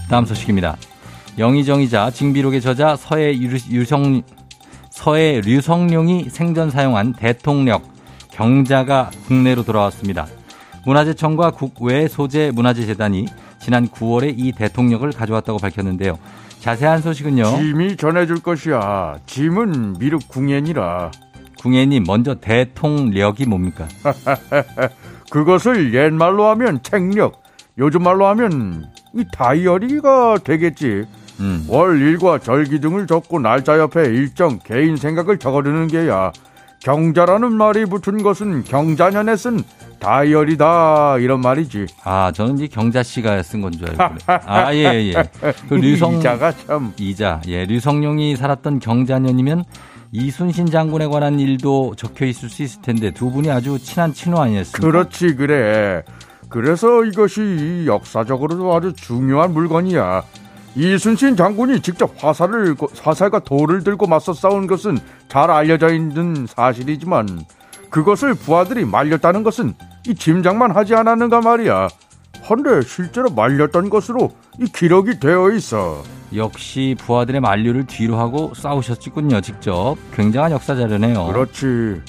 [0.09, 0.77] 다음 소식입니다.
[1.38, 4.21] 영의정이자 징비록의 저자 서해 유성
[4.91, 7.81] 서해 류성룡이 생전 사용한 대통령
[8.31, 10.27] 경자가 국내로 돌아왔습니다.
[10.86, 13.28] 문화재청과 국외 소재 문화재재단이
[13.60, 16.17] 지난 9월에 이 대통령을 가져왔다고 밝혔는데요.
[16.60, 17.43] 자세한 소식은요.
[17.43, 19.19] 짐이 전해줄 것이야.
[19.26, 21.12] 짐은 미륵 궁예니라.
[21.60, 23.88] 궁예님 먼저 대통령이 뭡니까?
[25.32, 27.41] 그것을 옛말로 하면 책력,
[27.78, 31.06] 요즘 말로 하면 이 다이어리가 되겠지.
[31.39, 31.65] 음.
[31.67, 36.32] 월 일과 절기 등을 적고 날짜 옆에 일정 개인 생각을 적어두는 게야.
[36.80, 39.63] 경자라는 말이 붙은 것은 경자년에 쓴
[40.03, 41.87] 다이어리다 이런 말이지.
[42.03, 44.15] 아 저는 이제 경자 씨가 쓴 건 줄 알고.
[44.45, 45.13] 아예 예.
[45.69, 49.63] 그 류성 이자가 참 이자 예 류성룡이 살았던 경자년이면
[50.11, 54.79] 이순신 장군에 관한 일도 적혀 있을 수 있을 텐데 두 분이 아주 친한 친구 아니었습니까?
[54.79, 56.03] 그렇지 그래.
[56.49, 60.21] 그래서 이것이 역사적으로도 아주 중요한 물건이야.
[60.75, 67.45] 이순신 장군이 직접 화살을 화살과 돌을 들고 맞서 싸운 것은 잘 알려져 있는 사실이지만
[67.89, 69.73] 그것을 부하들이 말렸다는 것은
[70.07, 71.87] 이 짐작만 하지 않았는가 말이야.
[72.49, 76.03] 헌데 실제로 말렸던 것으로 이 기록이 되어 있어.
[76.35, 79.95] 역시 부하들의 만류를 뒤로 하고 싸우셨군요, 직접.
[80.13, 81.27] 굉장한 역사 자료네요.
[81.27, 82.01] 그렇지.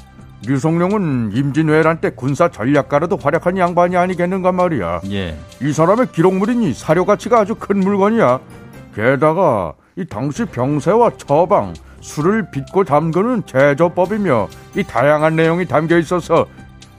[0.46, 5.02] 류성룡은 임진왜란 때 군사 전략가로도 활약한 양반이 아니겠는가 말이야.
[5.10, 5.38] 예.
[5.62, 8.40] 이 사람의 기록물이니 사료 가치가 아주 큰 물건이야.
[8.94, 16.46] 게다가 이 당시 병세와 처방, 술을 빚고 담그는 제조법이며 이 다양한 내용이 담겨 있어서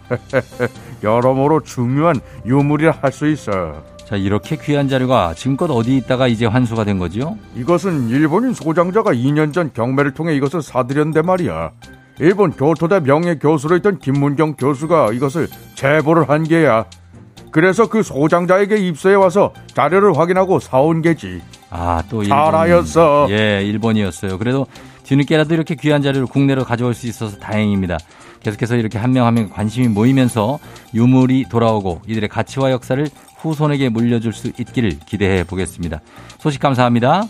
[1.05, 3.81] 여러모로 중요한 유물이라 할 수 있어.
[4.05, 7.37] 자, 이렇게 귀한 자료가 지금껏 어디 있다가 이제 환수가 된 거지요?
[7.55, 11.71] 이것은 일본인 소장자가 2년 전 경매를 통해 이것을 사들였는데 말이야.
[12.19, 16.85] 일본 교토대 명예 교수로 있던 김문경 교수가 이것을 제보를 한 게야.
[17.51, 21.41] 그래서 그 소장자에게 입소해 와서 자료를 확인하고 사온 게지.
[21.71, 22.37] 아, 또 일본.
[22.37, 23.27] 잘하였어.
[23.31, 24.37] 예, 일본이었어요.
[24.37, 24.67] 그래도
[25.05, 27.97] 뒤늦게라도 이렇게 귀한 자료를 국내로 가져올 수 있어서 다행입니다.
[28.41, 30.59] 계속해서 이렇게 한 명 한 명 관심이 모이면서
[30.93, 36.01] 유물이 돌아오고 이들의 가치와 역사를 후손에게 물려줄 수 있기를 기대해 보겠습니다.
[36.39, 37.23] 소식 감사합니다.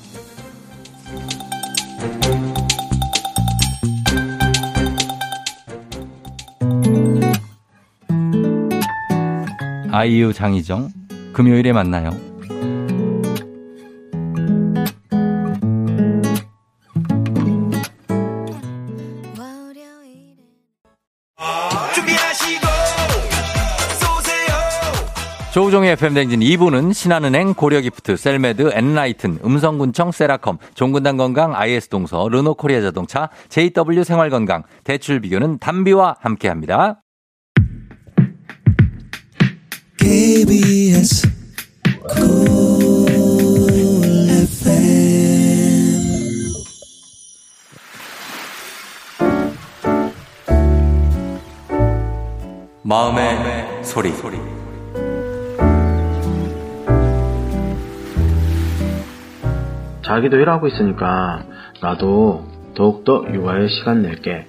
[9.92, 10.90] 아이유 장희정
[11.34, 12.12] 금요일에 만나요.
[25.56, 34.04] 조우종의 FM대행진 2부는 신한은행, 고려기프트, 셀메드, 엔라이튼, 음성군청, 세라컴, 종근당 건강, IS동서, 르노코리아 자동차, JW
[34.04, 37.02] 생활건강, 대출비교는 담비와 함께합니다.
[39.98, 41.26] KBS
[52.84, 54.55] 마음의, 소리.
[60.06, 61.44] 자기도 일하고 있으니까
[61.82, 64.48] 나도 더욱더 육아에 시간 낼게.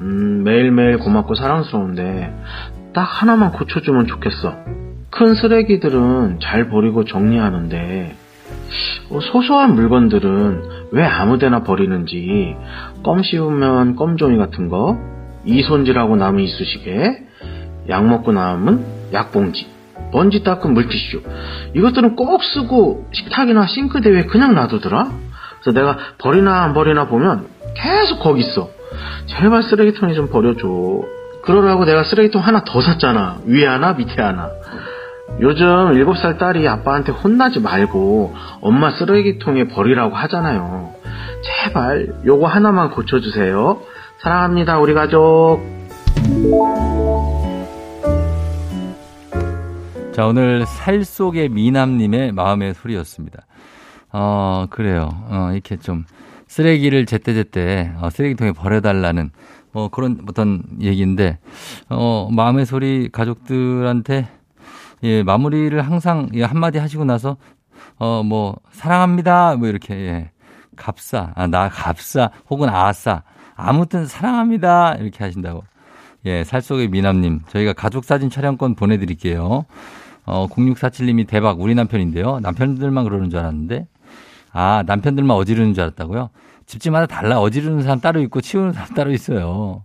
[0.00, 2.34] 음, 매일매일 고맙고 사랑스러운데
[2.92, 4.54] 딱 하나만 고쳐주면 좋겠어.
[5.10, 8.14] 큰 쓰레기들은 잘 버리고 정리하는데
[9.10, 12.56] 어, 소소한 물건들은 왜 아무데나 버리는지
[13.04, 14.98] 껌 씹으면 껌종이 같은 거,
[15.44, 17.22] 이손질하고 남은 이쑤시개,
[17.88, 19.66] 약 먹고 남은 약봉지,
[20.12, 21.22] 먼지 닦은 물티슈
[21.74, 25.10] 이것들은 꼭 쓰고 식탁이나 싱크대 위에 그냥 놔두더라.
[25.60, 28.70] 그래서 내가 버리나 안 버리나 보면 계속 거기 있어.
[29.26, 30.66] 제발 쓰레기통에 좀 버려줘.
[31.42, 33.38] 그러라고 내가 쓰레기통 하나 더 샀잖아.
[33.46, 34.50] 위에 하나 밑에 하나.
[35.40, 40.94] 요즘 7살 딸이 아빠한테 혼나지 말고 엄마 쓰레기통에 버리라고 하잖아요.
[41.42, 43.80] 제발 요거 하나만 고쳐주세요.
[44.18, 45.60] 사랑합니다 우리 가족.
[50.16, 53.44] 자, 오늘 살 속의 미남님의 마음의 소리였습니다.
[54.14, 55.10] 어, 그래요.
[55.28, 56.06] 어, 이렇게 좀
[56.46, 59.28] 쓰레기를 제때제때 어, 쓰레기통에 버려달라는
[59.72, 61.38] 뭐 그런 어떤 얘기인데,
[61.90, 64.26] 어, 마음의 소리 가족들한테
[65.02, 67.36] 예, 마무리를 항상 예, 한마디 하시고 나서
[67.98, 69.56] 어, 뭐, 사랑합니다.
[69.56, 70.30] 뭐 이렇게, 예.
[70.76, 71.32] 갑사.
[71.34, 72.30] 아, 나 갑사.
[72.48, 73.22] 혹은 아싸.
[73.54, 74.94] 아무튼 사랑합니다.
[74.94, 75.62] 이렇게 하신다고.
[76.24, 77.42] 예, 살 속의 미남님.
[77.48, 79.66] 저희가 가족 사진 촬영권 보내드릴게요.
[80.26, 82.40] 어, 0647님이 대박, 우리 남편인데요.
[82.40, 83.86] 남편들만 그러는 줄 알았는데.
[84.52, 86.30] 아, 남편들만 어지르는 줄 알았다고요?
[86.66, 87.40] 집집마다 달라.
[87.40, 89.84] 어지르는 사람 따로 있고 치우는 사람 따로 있어요.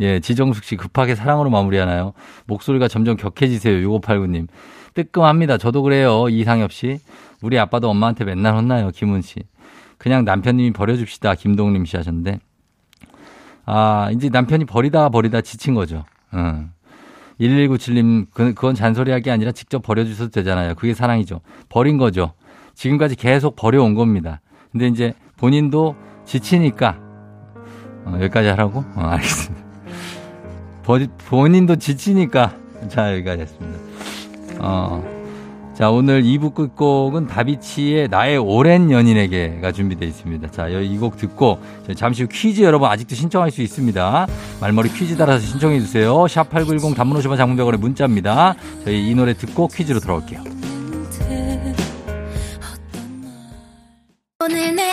[0.00, 2.14] 예, 지정숙 씨 급하게 사랑으로 마무리하나요?
[2.46, 3.88] 목소리가 점점 격해지세요.
[3.88, 4.48] 6589님.
[4.94, 5.58] 뜨끔합니다.
[5.58, 6.28] 저도 그래요.
[6.28, 6.98] 이상엽 씨.
[7.42, 8.90] 우리 아빠도 엄마한테 맨날 혼나요.
[8.90, 9.40] 김은 씨.
[9.98, 11.34] 그냥 남편님이 버려줍시다.
[11.34, 12.40] 김동림 씨 하셨는데.
[13.66, 16.04] 아, 이제 남편이 버리다 버리다 지친 거죠.
[16.34, 16.70] 응.
[17.40, 20.74] 1197님, 그, 그건 잔소리할 게 아니라 직접 버려주셔도 되잖아요.
[20.74, 21.40] 그게 사랑이죠.
[21.68, 22.32] 버린 거죠.
[22.74, 24.40] 지금까지 계속 버려온 겁니다.
[24.72, 26.98] 근데 이제 본인도 지치니까,
[28.04, 28.84] 어, 여기까지 하라고?
[28.94, 29.64] 어, 알겠습니다.
[30.82, 32.56] 버, 본인도 지치니까,
[32.88, 33.78] 자, 여기까지 했습니다.
[34.60, 35.13] 어,
[35.74, 40.50] 자, 오늘 2부 끝곡은 다비치의 나의 오랜 연인에게가 준비되어 있습니다.
[40.52, 41.58] 자, 이 곡 듣고
[41.96, 44.26] 잠시 후 퀴즈 여러분 아직도 신청할 수 있습니다.
[44.60, 46.14] 말머리 퀴즈 따라서 신청해 주세요.
[46.14, 48.54] 샵8910 단문 50원 장문병원의 문자입니다.
[48.84, 50.44] 저희 이 노래 듣고 퀴즈로 돌아올게요.
[54.44, 54.92] 오늘 내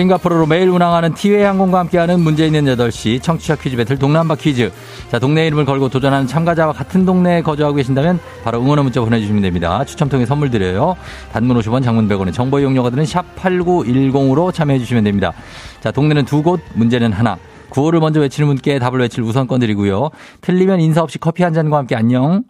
[0.00, 4.72] 싱가포르로 매일 운항하는 티웨이 항공과 함께하는 문제 있는 8시 청취자 퀴즈 배틀 동네 한바 퀴즈.
[5.10, 9.84] 자, 동네 이름을 걸고 도전하는 참가자와 같은 동네에 거주하고 계신다면 바로 응원의 문자 보내주시면 됩니다.
[9.84, 10.96] 추첨 통해 선물 드려요.
[11.32, 15.32] 단문 50원, 장문 100원의 정보 이용료가 드는 샵 8910으로 참여해 주시면 됩니다.
[15.80, 17.36] 자, 동네는 두 곳, 문제는 하나.
[17.70, 20.10] 구호를 먼저 외치는 분께 답을 외칠 우선권 드리고요.
[20.40, 22.42] 틀리면 인사 없이 커피 한 잔과 함께 안녕.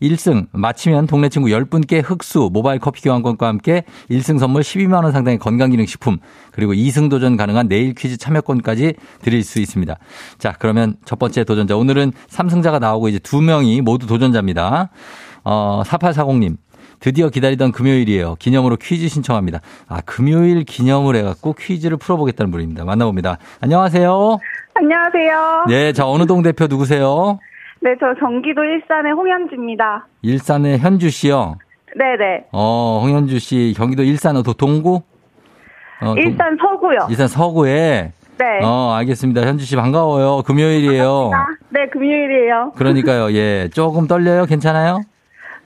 [0.00, 5.38] 1승 마치면 동네 친구 10분께 흑수 모바일 커피 교환권과 함께 1승 선물 12만 원 상당의
[5.38, 6.18] 건강기능식품
[6.52, 9.96] 그리고 2승 도전 가능한 내일 퀴즈 참여권까지 드릴 수 있습니다.
[10.38, 14.90] 자 그러면 첫 번째 도전자 오늘은 3승자가 나오고 이제 두 명이 모두 도전자입니다.
[15.44, 16.56] 어 4840님
[17.00, 18.36] 드디어 기다리던 금요일이에요.
[18.36, 19.60] 기념으로 퀴즈 신청합니다.
[19.86, 22.84] 아, 금요일 기념을 해갖고 퀴즈를 풀어보겠다는 분입니다.
[22.84, 23.38] 만나봅니다.
[23.60, 24.38] 안녕하세요.
[24.88, 25.64] 안녕하세요.
[25.68, 27.40] 네, 자, 어느 동 대표 누구세요?
[27.80, 30.06] 네, 저 경기도 일산의 홍현주입니다.
[30.22, 31.56] 일산의 현주 씨요.
[31.96, 32.44] 네네.
[32.52, 35.02] 어, 홍현주 씨, 경기도 일산, 어, 도- 동구?
[36.02, 37.08] 어, 동- 일산 서구요.
[37.10, 38.12] 일산 서구에.
[38.38, 38.44] 네.
[38.62, 39.40] 어, 알겠습니다.
[39.42, 40.42] 현주 씨 반가워요.
[40.42, 41.30] 금요일이에요.
[41.34, 42.72] 아, 네, 금요일이에요.
[42.76, 43.68] 그러니까요, 예.
[43.72, 44.44] 조금 떨려요?
[44.46, 45.00] 괜찮아요?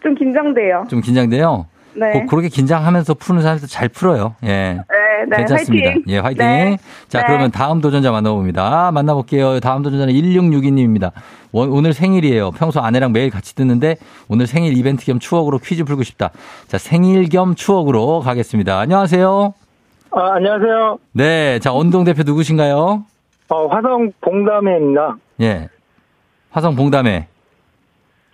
[0.03, 0.85] 좀 긴장돼요.
[0.89, 1.67] 좀 긴장돼요?
[1.95, 2.13] 네.
[2.13, 4.37] 꼭 그렇게 긴장하면서 푸는 사람도 잘 풀어요.
[4.45, 4.81] 예.
[5.13, 5.89] 네, 네, 괜찮습니다.
[5.91, 6.05] 화이팅.
[6.09, 6.47] 예, 화이팅.
[6.47, 6.79] 네.
[7.09, 7.25] 자, 네.
[7.27, 8.91] 그러면 다음 도전자 만나봅니다.
[8.93, 9.61] 만나볼게요.
[9.61, 11.13] 다음 도전자는 1662님입니다.
[11.53, 12.51] 오늘 생일이에요.
[12.53, 13.97] 평소 아내랑 매일 같이 듣는데
[14.29, 16.31] 오늘 생일 이벤트 겸 추억으로 퀴즈 풀고 싶다.
[16.67, 18.79] 자, 생일 겸 추억으로 가겠습니다.
[18.79, 19.55] 안녕하세요.
[20.13, 20.99] 아, 안녕하세요.
[21.13, 21.59] 네.
[21.59, 23.05] 자, 언동 대표 누구신가요?
[23.49, 25.17] 어, 화성 봉담회입니다.
[25.43, 25.69] 예.
[26.51, 27.27] 화성 봉담회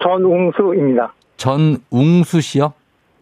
[0.03, 1.13] 전웅수입니다.
[1.37, 2.73] 전웅수 씨요?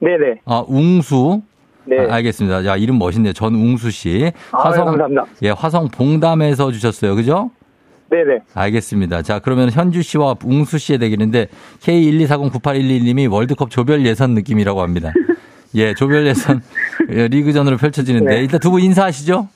[0.01, 0.41] 네네.
[0.45, 1.41] 아, 웅수.
[1.87, 1.99] 네.
[2.11, 2.63] 아, 알겠습니다.
[2.63, 3.33] 자, 이름 멋있네요.
[3.33, 4.33] 전웅수 씨.
[4.53, 5.25] 아, 네, 감사합니다.
[5.43, 7.15] 예, 화성 봉담에서 주셨어요.
[7.15, 7.51] 그죠?
[8.11, 8.41] 네네.
[8.55, 9.23] 알겠습니다.
[9.23, 11.49] 자, 그러면 현주 씨와 웅수 씨의 대결인데
[11.81, 15.13] K124098111님이 월드컵 조별 예선 느낌이라고 합니다.
[15.75, 16.61] 예, 조별 예선
[17.11, 18.41] 예, 리그전으로 펼쳐지는데 네.
[18.43, 19.49] 일단 두 분 인사하시죠?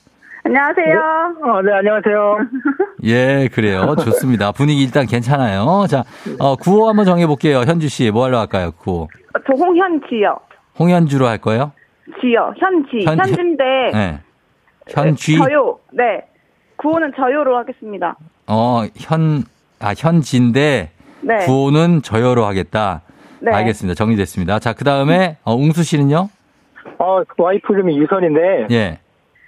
[0.43, 0.99] 안녕하세요.
[1.45, 2.37] 어, 네, 안녕하세요.
[3.05, 3.95] 예, 그래요.
[4.03, 4.51] 좋습니다.
[4.51, 5.85] 분위기 일단 괜찮아요.
[5.89, 6.03] 자,
[6.39, 7.59] 어, 구호 한번 정해볼게요.
[7.61, 8.71] 현주 씨, 뭐 하러 할까요?
[8.77, 9.07] 구호.
[9.47, 10.35] 저 홍현지요.
[10.79, 11.71] 홍현주로 할 거예요?
[12.19, 12.53] 지요.
[12.57, 13.05] 현지.
[13.05, 13.63] 현- 현지인데.
[13.93, 14.19] 네.
[14.89, 15.37] 현쥐.
[15.37, 15.77] 저요.
[15.91, 16.25] 네.
[16.77, 18.15] 구호는 저요로 하겠습니다.
[18.47, 19.43] 어, 현,
[19.79, 20.89] 아, 현지인데
[21.21, 21.37] 네.
[21.45, 23.01] 구호는 저요로 하겠다.
[23.39, 23.51] 네.
[23.51, 23.95] 알겠습니다.
[23.95, 24.59] 정리됐습니다.
[24.59, 26.29] 자, 그 다음에, 어, 웅수 씨는요?
[26.97, 28.99] 어, 와이프 이름이 유선인데, 예.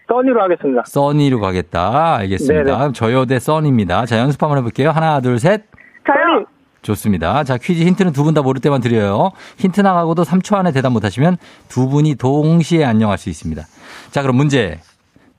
[0.08, 0.84] 써니로 하겠습니다.
[0.86, 2.16] 써니로 가겠다.
[2.18, 2.78] 알겠습니다.
[2.78, 2.94] 네네.
[2.94, 4.06] 저요 대 써니입니다.
[4.06, 4.92] 자, 연습 한번 해볼게요.
[4.92, 5.64] 하나, 둘, 셋.
[6.06, 6.46] 저요.
[6.84, 7.44] 좋습니다.
[7.44, 9.32] 자, 퀴즈 힌트는 두 분 다 모를 때만 드려요.
[9.58, 11.38] 힌트 나가고도 3초 안에 대답 못 하시면
[11.70, 13.64] 두 분이 동시에 안녕할 수 있습니다.
[14.12, 14.80] 자, 그럼 문제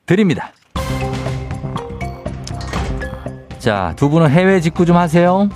[0.07, 0.51] 드립니다.
[3.59, 5.49] 자, 두 분은 해외 직구 좀 하세요.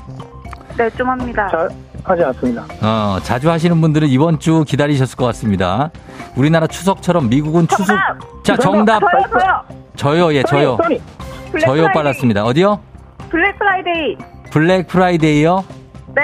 [0.77, 1.47] 네, 좀 합니다.
[1.51, 1.69] 자,
[2.05, 2.65] 하지 않습니다.
[2.81, 5.91] 어, 자주 하시는 분들은 이번 주 기다리셨을 것 같습니다.
[6.37, 7.87] 우리나라 추석처럼 미국은 추석.
[7.87, 8.45] 정답!
[8.45, 9.01] 자, 정답.
[9.01, 9.65] 저요, 저요.
[9.97, 10.79] 저요, 예, 저요.
[11.65, 11.89] 저요.
[11.93, 12.45] 빨랐습니다.
[12.45, 12.81] 어디요?
[13.29, 14.17] 블랙 프라이데이.
[14.51, 15.65] 블랙 프라이데이요?
[16.15, 16.23] 네.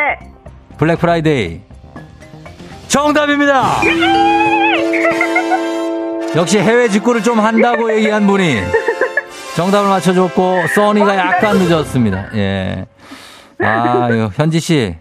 [0.78, 1.60] 블랙 프라이데이.
[2.88, 3.80] 정답입니다!
[6.36, 8.60] 역시 해외 직구를 좀 한다고 얘기한 분이
[9.56, 12.30] 정답을 맞춰줬고, 써니가 약간 늦었습니다.
[12.34, 12.86] 예.
[13.60, 14.96] 아, 현지 씨,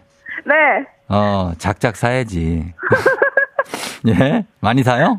[0.45, 0.53] 네.
[1.09, 2.71] 어, 작작 사야지.
[4.07, 4.45] 예?
[4.59, 5.17] 많이 사요?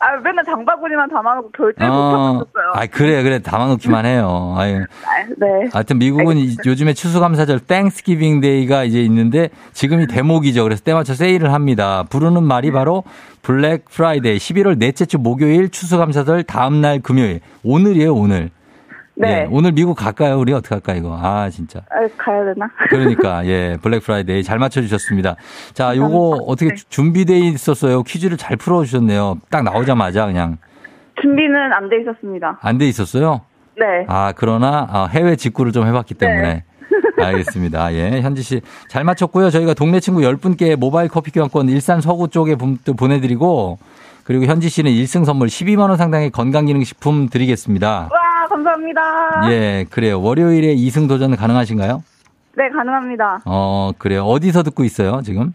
[0.00, 2.86] 아, 맨날 장바구니만 담아놓고 결제 어, 못하고 아.
[2.86, 3.38] 그래, 그래.
[3.40, 4.54] 담아놓기만 해요.
[4.56, 4.78] 아유.
[5.04, 5.68] 아, 네.
[5.72, 10.62] 하여튼 미국은 이- 요즘에 추수감사절 Thanksgiving Day가 이제 있는데 지금이 대목이죠.
[10.64, 12.04] 그래서 때 맞춰 세일을 합니다.
[12.10, 13.04] 부르는 말이 바로
[13.42, 14.36] 블랙 프라이데이.
[14.38, 17.40] 11월 넷째 주 목요일 추수감사절 다음 날 금요일.
[17.62, 18.50] 오늘이에요, 오늘.
[19.16, 19.42] 네.
[19.42, 20.38] 예, 오늘 미국 갈까요?
[20.38, 21.16] 우리 어떻게 할까 이거?
[21.20, 21.80] 아, 진짜.
[21.90, 22.68] 아, 가야 되나?
[22.90, 25.36] 그러니까 예, 블랙 프라이데이 잘 맞춰 주셨습니다.
[25.72, 28.02] 자, 요거 어떻게 준비돼 있었어요?
[28.02, 29.38] 퀴즈를 잘 풀어 주셨네요.
[29.50, 30.58] 딱 나오자마자 그냥
[31.22, 32.58] 준비는 안 돼 있었습니다.
[32.60, 33.42] 안 돼 있었어요?
[33.78, 34.04] 네.
[34.08, 36.64] 아, 그러나 아, 해외 직구를 좀 해봤기 때문에.
[37.16, 37.94] 알겠습니다.
[37.94, 39.50] 예, 현지 씨 잘 맞췄고요.
[39.50, 42.56] 저희가 동네 친구 10분께 모바일 커피 교환권 일산 서구 쪽에
[42.96, 43.78] 보내드리고
[44.24, 48.08] 그리고 현지 씨는 1승 선물 12만 원 상당의 건강기능식품 드리겠습니다.
[48.10, 48.18] 와,
[48.58, 49.00] 감사합니다.
[49.50, 50.20] 예, 그래요.
[50.22, 52.02] 월요일에 2승 도전 가능하신가요?
[52.56, 53.40] 네, 가능합니다.
[53.46, 54.22] 어, 그래요.
[54.24, 55.52] 어디서 듣고 있어요, 지금?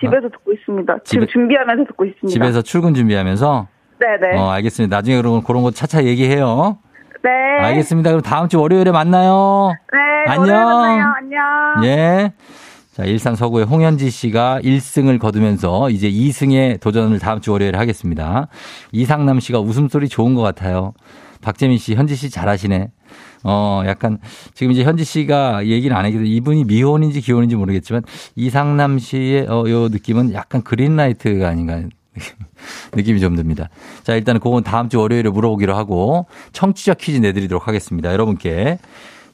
[0.00, 0.96] 집에서 듣고 있습니다.
[1.04, 2.28] 지금 집에- 준비하면서 듣고 있습니다.
[2.32, 3.68] 집에서 출근 준비하면서?
[4.00, 4.38] 네네.
[4.38, 4.96] 어, 알겠습니다.
[4.96, 6.78] 나중에 그런, 그런 거 차차 얘기해요.
[7.22, 7.30] 네.
[7.64, 8.10] 알겠습니다.
[8.10, 9.72] 그럼 다음 주 월요일에 만나요.
[9.92, 10.32] 네.
[10.32, 10.64] 안녕.
[10.64, 11.12] 만나요.
[11.16, 11.84] 안녕.
[11.84, 12.32] 예.
[12.92, 18.48] 자, 일산 서구의 홍현지 씨가 1승을 거두면서 이제 2승에 도전을 다음 주 월요일에 하겠습니다.
[18.92, 20.92] 이상남 씨가 웃음소리 좋은 것 같아요.
[21.44, 22.90] 박재민 씨, 현지 씨 잘하시네.
[23.44, 24.18] 어, 약간,
[24.54, 28.02] 지금 이제 현지 씨가 얘기는 안 하기도 이분이 미혼인지 기혼인지 모르겠지만
[28.34, 31.82] 이상남 씨의 어, 요 느낌은 약간 그린라이트가 아닌가
[32.94, 33.68] 느낌이 좀 듭니다.
[34.02, 38.10] 자, 일단은 그건 다음 주 월요일에 물어보기로 하고 청취자 퀴즈 내드리도록 하겠습니다.
[38.10, 38.78] 여러분께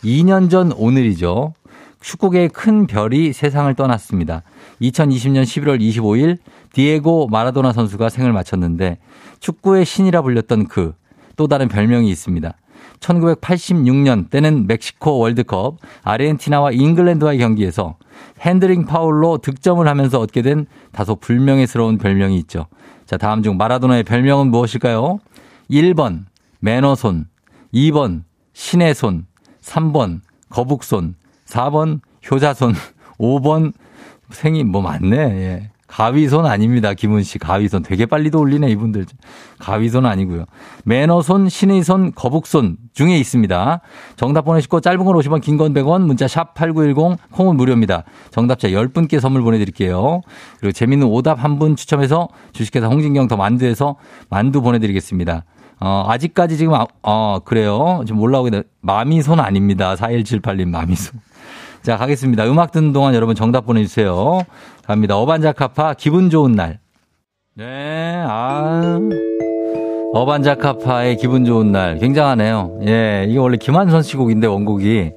[0.03, 1.55] 2년 전 오늘이죠.
[2.01, 4.43] 축구계의 큰 별이 세상을 떠났습니다.
[4.81, 6.39] 2020년 11월 25일
[6.73, 8.99] 디에고 마라도나 선수가 생을 마쳤는데
[9.41, 10.95] 축구의 신이라 불렸던 그
[11.41, 12.53] 또 다른 별명이 있습니다.
[13.01, 17.97] 1986년 때는 멕시코 월드컵 아르헨티나와 잉글랜드와의 경기에서
[18.41, 22.67] 핸드링 파울로 득점을 하면서 얻게 된 다소 불명예스러운 별명이 있죠.
[23.07, 25.19] 자, 다음 중 마라도나의 별명은 무엇일까요?
[25.71, 26.27] 1번
[26.59, 27.25] 매너손,
[27.73, 29.25] 2번 신의 손,
[29.63, 30.21] 3번
[30.51, 31.15] 거북손,
[31.47, 32.75] 4번 효자손,
[33.19, 33.73] 5번
[34.29, 35.17] 생이 뭐 많네.
[35.17, 35.71] 예.
[35.91, 36.95] 가위손 아닙니다.
[36.95, 39.07] 김은 씨 가위손 되게 빨리도 올리네 이분들.
[39.59, 40.45] 가위손 아니고요.
[40.85, 43.81] 매너손, 신의 손, 거북손 중에 있습니다.
[44.17, 48.05] 정답 보내시고 짧은 건 50원, 긴 건 100원, 문자 샵 8910 콩은 무료입니다.
[48.31, 50.21] 정답자 10분께 선물 보내 드릴게요.
[50.61, 53.97] 그리고 재밌는 오답 한 분 추첨해서 주식회사 홍진경 더 만두에서
[54.31, 55.45] 만두 보내 드리겠습니다.
[55.81, 58.03] 어, 아직까지 지금, 아, 어, 그래요.
[58.07, 58.63] 지금 올라오게 돼.
[58.81, 59.95] 마미손 아닙니다.
[59.97, 61.21] 4178님 마미손.
[61.83, 62.45] 자, 가겠습니다.
[62.51, 64.43] 음악 듣는 동안 여러분 정답 보내주세요.
[64.91, 65.17] 갑니다.
[65.17, 66.81] 어반자카파 기분 좋은 날.
[67.55, 68.99] 네, 아.
[70.13, 71.97] 어반자카파의 기분 좋은 날.
[71.99, 72.81] 굉장하네요.
[72.89, 75.13] 예, 이게 원래 김한선 씨 곡인데 원곡이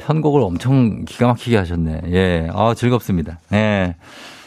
[0.00, 2.02] 편곡을 엄청 기가 막히게 하셨네.
[2.12, 3.38] 예, 아, 즐겁습니다.
[3.54, 3.96] 예.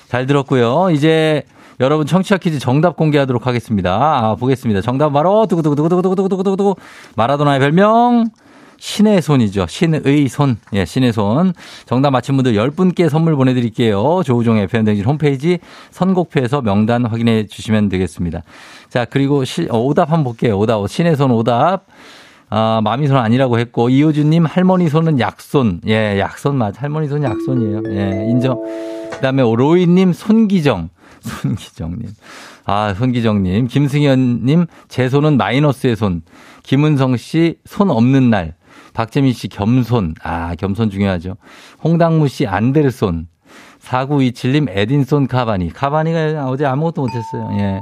[0.08, 0.92] 잘 들었고요.
[0.92, 1.42] 이제
[1.80, 3.96] 여러분 청취자 퀴즈 정답 공개하도록 하겠습니다.
[3.96, 4.82] 아, 보겠습니다.
[4.82, 6.76] 정답 바로 두구두구두구두구두구두구두구
[7.16, 8.26] 마라도나의 별명
[8.80, 9.68] 신의 손이죠.
[9.68, 10.58] 신의 손.
[10.74, 11.54] 예, 신의 손.
[11.86, 14.24] 정답 맞힌 분들 10분께 선물 보내드릴게요.
[14.26, 15.60] 조우종의 FM댕진 홈페이지
[15.92, 18.44] 선곡표에서 명단 확인해 주시면 되겠습니다.
[18.90, 20.58] 자, 그리고 시, 어, 오답 한번 볼게요.
[20.58, 20.90] 오답.
[20.90, 21.86] 신의 손 오답.
[22.50, 25.82] 아, 마미 손 아니라고 했고, 이호주님 할머니 손은 약손.
[25.88, 26.82] 예, 약손 맞.
[26.82, 27.84] 할머니 손 약손이에요.
[27.92, 28.60] 예, 인정.
[29.12, 30.90] 그 다음에 로이님 손기정.
[31.22, 32.08] 손기정님.
[32.66, 33.68] 아, 손기정님.
[33.68, 36.22] 김승현님, 제 손은 마이너스의 손.
[36.64, 38.56] 김은성 씨, 손 없는 날.
[38.94, 40.16] 박재민 씨 겸손.
[40.24, 41.36] 아, 겸손 중요하죠.
[41.84, 43.28] 홍당무 씨 안데르손.
[43.82, 45.72] 4927님 에딘손 카바니.
[45.74, 47.50] 카바니가 어제 아무것도 못했어요.
[47.60, 47.82] 예.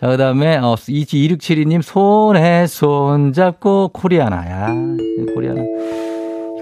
[0.00, 4.68] 자, 그 다음에, 어, 2672님 손에 손 잡고 코리아나 야.
[5.34, 5.60] 코리아나.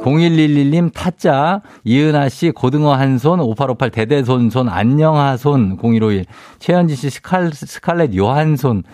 [0.03, 6.24] 0111님 타짜 이은아 씨 고등어 한 손 5858 대대손 손 안녕하 손 0151
[6.61, 8.84] 최현지 씨 스칼, 스칼렛 요한 손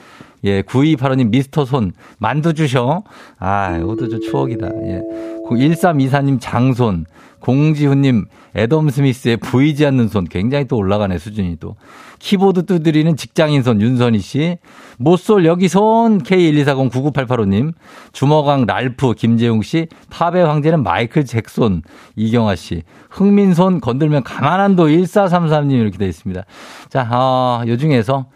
[0.45, 3.03] 예, 9285님 미스터 손 만두 주셔.
[3.39, 4.69] 아, 이것도 좀 추억이다.
[4.87, 5.03] 예.
[5.49, 7.07] 1324님 장손.
[7.45, 8.25] 공지훈님
[8.57, 11.77] 애덤 스미스의 보이지 않는 손 굉장히 또 올라가네 수준이 또
[12.19, 14.57] 키보드 두드리는 직장인 손 윤선희 씨
[14.97, 17.75] 모쏠 여기 손 K12409 9988호님
[18.13, 21.83] 주먹왕 랄프 김재용 씨 팝의 황제는 마이클 잭손
[22.17, 26.45] 이경아 씨 흥민손 건들면 가만한도 1433님 이렇게 되어 있습니다
[26.89, 28.27] 자 어, 요 중에서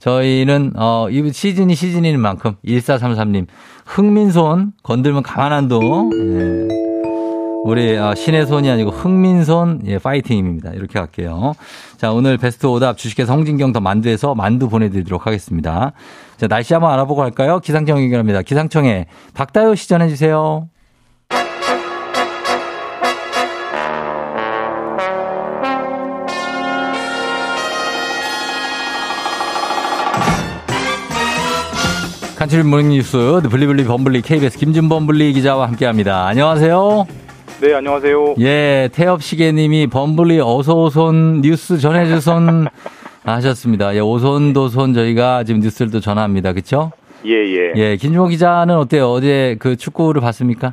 [0.00, 3.46] 저희는 어, 이 시즌이 시즌인 만큼 1433님
[3.84, 6.90] 흥민손 건들면 가만한도 예.
[7.64, 10.70] 우리 어, 신의 손이 아니고 흥민손 예, 파이팅입니다.
[10.70, 11.52] 이렇게 할게요.
[11.98, 15.92] 자 오늘 베스트 오답 주식회사 홍진경 더 만두에서 만두 보내드리도록 하겠습니다.
[16.38, 17.60] 자 날씨 한번 알아보고 할까요?
[17.60, 18.40] 기상청 연결합니다.
[18.42, 20.68] 기상청에 박다효 시 전해 주세요.
[32.40, 36.26] 간추린 모닝뉴스 블리블리 범블리 KBS 김준범블리 기자와 함께합니다.
[36.26, 37.06] 안녕하세요.
[37.60, 38.36] 네, 안녕하세요.
[38.38, 42.68] 예, 태엽시계님이 범블리 어서오손 뉴스 전해주손
[43.24, 43.94] 하셨습니다.
[43.94, 46.54] 예, 오손도손 저희가 지금 뉴스를 또 전합니다.
[46.54, 46.92] 그쵸?
[47.26, 47.72] 예, 예.
[47.76, 49.10] 예, 김주호 기자는 어때요?
[49.10, 50.72] 어제 그 축구를 봤습니까?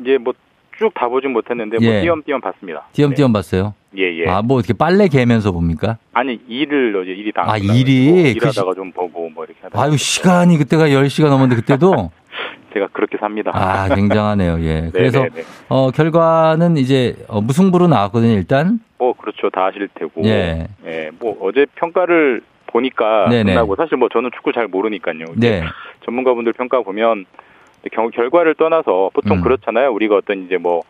[0.00, 2.00] 이제 뭐쭉 다 보진 못했는데 뭐 예.
[2.00, 2.86] 띄엄띄엄 봤습니다.
[2.94, 3.74] 띄엄띄엄 봤어요?
[3.96, 4.28] 예, 예.
[4.28, 5.98] 아, 뭐 어떻게 빨래 개면서 봅니까?
[6.12, 7.44] 아니, 일을 어제 일이 다.
[7.46, 8.34] 아, 일이?
[8.34, 12.10] 그 일하다가 좀 보고 뭐 이렇게 하다가 아유, 시간이 그때가 10시가 넘었는데 그때도?
[12.74, 13.52] 제가 그렇게 삽니다.
[13.54, 14.60] 아, 굉장하네요.
[14.60, 14.90] 예.
[14.92, 15.42] 그래서, 네, 네.
[15.68, 18.80] 어, 결과는 이제, 어, 무승부로 나왔거든요, 일단.
[18.98, 19.48] 뭐 그렇죠.
[19.50, 20.22] 다 아실 테고.
[20.24, 20.66] 예.
[20.84, 23.52] 예, 뭐 어제 평가를 보니까 네네.
[23.54, 25.24] 끝나고 사실 뭐 저는 축구 잘 모르니까요.
[25.36, 25.62] 네.
[26.04, 27.24] 전문가분들 평가 보면
[27.92, 29.42] 경 결과를 떠나서 보통 음.
[29.42, 29.92] 그렇잖아요.
[29.92, 30.82] 우리가 어떤 이제 뭐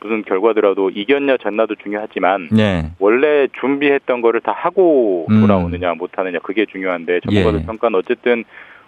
[0.00, 2.90] 무슨 결과더라도 이겼냐 졌나도 중요하지만 네.
[2.98, 5.40] 원래 준비했던 거를 다 하고 음.
[5.40, 7.66] 돌아오느냐 못하느냐 그게 중요한데 전문가들 예.
[7.66, 8.44] 평가는 어쨌든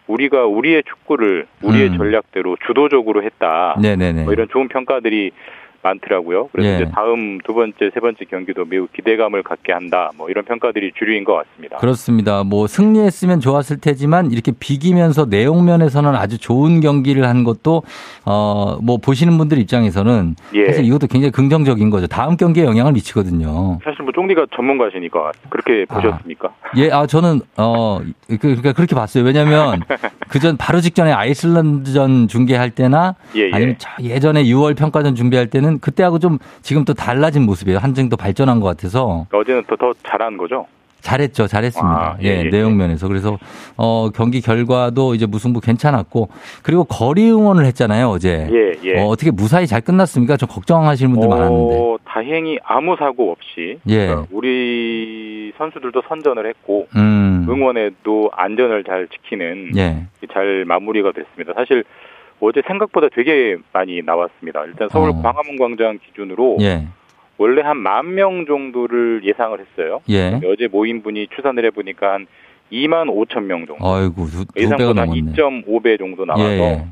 [0.07, 1.97] 우리가 우리의 축구를 우리의 음.
[1.97, 3.77] 전략대로 주도적으로 했다.
[3.81, 4.25] 네네네.
[4.25, 5.31] 뭐 이런 좋은 평가들이
[5.83, 6.49] 많더라고요.
[6.53, 6.75] 그래서 예.
[6.77, 10.11] 이제 다음 두 번째, 세 번째 경기도 매우 기대감을 갖게 한다.
[10.17, 11.77] 뭐 이런 평가들이 주류인 것 같습니다.
[11.79, 12.45] 그렇습니다.
[12.45, 17.83] 뭐 승리했으면 좋았을 테지만 이렇게 비기면서 내용 면에서는 아주 좋은 경기를 한 것도
[18.25, 20.67] 어뭐 보시는 분들 입장에서는 예.
[20.67, 22.07] 사실 이것도 굉장히 긍정적인 거죠.
[22.07, 23.79] 다음 경기에 영향을 미치거든요.
[23.83, 26.51] 사실 뭐 쫑디가 전문가시니까 그렇게 보셨습니까?
[26.77, 29.25] 예, 아 저는 어 그- 그러니까 그렇게 봤어요.
[29.25, 29.81] 왜냐하면
[30.29, 33.51] 그전 바로 직전에 아이슬란드전 중계할 때나 예, 예.
[33.53, 37.79] 아니면 저 예전에 6월 평가전 준비할 때는 그때하고 좀 지금 또 달라진 모습이에요.
[37.79, 40.67] 한층 더 발전한 것 같아서 어제는 더, 더 잘한 거죠?
[41.01, 41.99] 잘했죠, 잘했습니다.
[41.99, 43.39] 아, 예, 예, 예, 내용 면에서 그래서
[43.77, 46.29] 어 경기 결과도 이제 무승부 괜찮았고
[46.63, 48.49] 그리고 거리 응원을 했잖아요 어제.
[48.51, 49.01] 예, 예.
[49.01, 50.37] 어, 어떻게 무사히 잘 끝났습니까?
[50.37, 51.75] 좀 걱정하시는 분들 많았는데.
[51.77, 54.07] 어, 다행히 아무 사고 없이 예.
[54.07, 57.47] 그러니까 우리 선수들도 선전을 했고 음.
[57.49, 60.07] 응원에도 안전을 잘 지키는 예.
[60.33, 61.53] 잘 마무리가 됐습니다.
[61.55, 61.85] 사실
[62.41, 64.65] 어제 생각보다 되게 많이 나왔습니다.
[64.65, 65.23] 일단 서울 어.
[65.23, 66.87] 광화문 광장 기준으로 예.
[67.39, 70.01] 원래 한 만 명 정도를 예상을 했어요.
[70.11, 70.41] 예.
[70.47, 72.27] 어제 모인 분이 추산을 해보니까 한
[72.73, 73.85] 2만 5천 명 정도.
[73.85, 75.33] 아이고 두, 두 예상보다 한 넘었네.
[75.33, 76.85] 2.5배 정도 나와서 예, 예.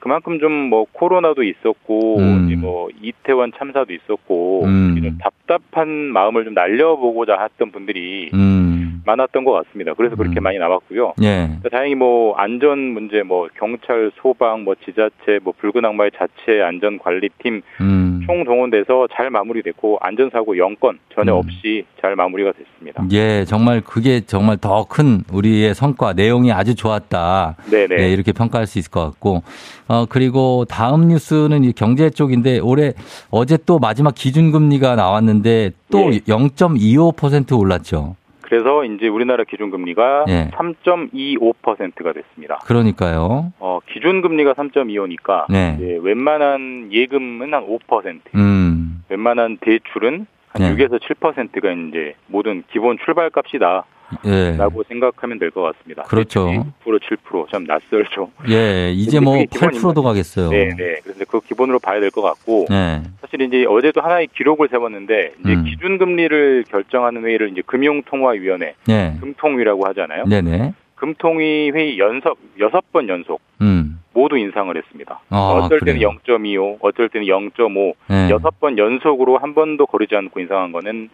[0.00, 2.46] 그만큼 좀 뭐 코로나도 있었고 음.
[2.46, 5.00] 이제 뭐 이태원 참사도 있었고 음.
[5.00, 8.75] 좀 답답한 마음을 좀 날려보고자 했던 분들이 음.
[9.06, 9.94] 많았던 것 같습니다.
[9.94, 10.42] 그래서 그렇게 음.
[10.42, 11.14] 많이 나왔고요.
[11.22, 11.46] 예.
[11.46, 16.98] 그러니까 다행히 뭐 안전 문제, 뭐 경찰, 소방, 뭐 지자체, 뭐 붉은 악마의 자체 안전
[16.98, 18.22] 관리팀 음.
[18.26, 21.38] 총 동원돼서 잘 마무리됐고 안전 사고 0건 전혀 음.
[21.38, 23.04] 없이 잘 마무리가 됐습니다.
[23.12, 27.56] 예, 정말 그게 정말 더 큰 우리의 성과, 내용이 아주 좋았다.
[27.70, 27.96] 네네.
[27.96, 29.42] 네, 이렇게 평가할 수 있을 것 같고.
[29.88, 32.92] 어, 그리고 다음 뉴스는 이 경제 쪽인데 올해
[33.30, 36.18] 어제 또 마지막 기준금리가 나왔는데 또 예.
[36.20, 38.16] 0.25% 올랐죠.
[38.46, 40.50] 그래서 이제 우리나라 기준금리가 예.
[40.54, 42.60] 3.25%가 됐습니다.
[42.64, 43.52] 그러니까요.
[43.58, 45.76] 어, 기준금리가 3.25니까 네.
[45.76, 49.02] 이제 웬만한 예금은 한 5%, 음.
[49.08, 50.26] 웬만한 대출은
[50.56, 50.86] 한 네.
[50.86, 53.84] 6에서 7%가 이제 모든 기본 출발값이다.
[54.24, 54.56] 예.
[54.56, 56.02] 라고 생각하면 될 것 같습니다.
[56.04, 56.46] 그렇죠.
[56.46, 58.30] 6% 7%, 참 낯설죠.
[58.48, 59.88] 예, 이제 뭐 그게 기본입니다.
[59.88, 60.50] 8%도 가겠어요.
[60.50, 61.00] 네, 네.
[61.02, 63.02] 그래서 그 기본으로 봐야 될 것 같고, 네.
[63.20, 65.64] 사실 이제 어제도 하나의 기록을 세웠는데, 이제 음.
[65.64, 69.16] 기준 금리를 결정하는 회의를 이제 금융통화위원회, 네.
[69.20, 70.24] 금통위라고 하잖아요.
[70.26, 70.72] 네네.
[70.96, 74.00] 금통위 회의 연석, 여섯 번 연속 음.
[74.12, 75.20] 모두 인상을 했습니다.
[75.30, 76.10] 아, 어떨 때는 그래요?
[76.26, 78.30] 0.25, 어떨 때는 0.5, 네.
[78.30, 81.10] 여섯 번 연속으로 한 번도 거르지 않고 인상한 거는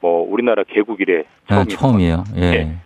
[0.00, 1.80] 뭐 우리나라 개국 이래 아, 처음입니다.
[1.80, 2.24] 처음이에요.
[2.36, 2.42] 예.
[2.42, 2.76] 예.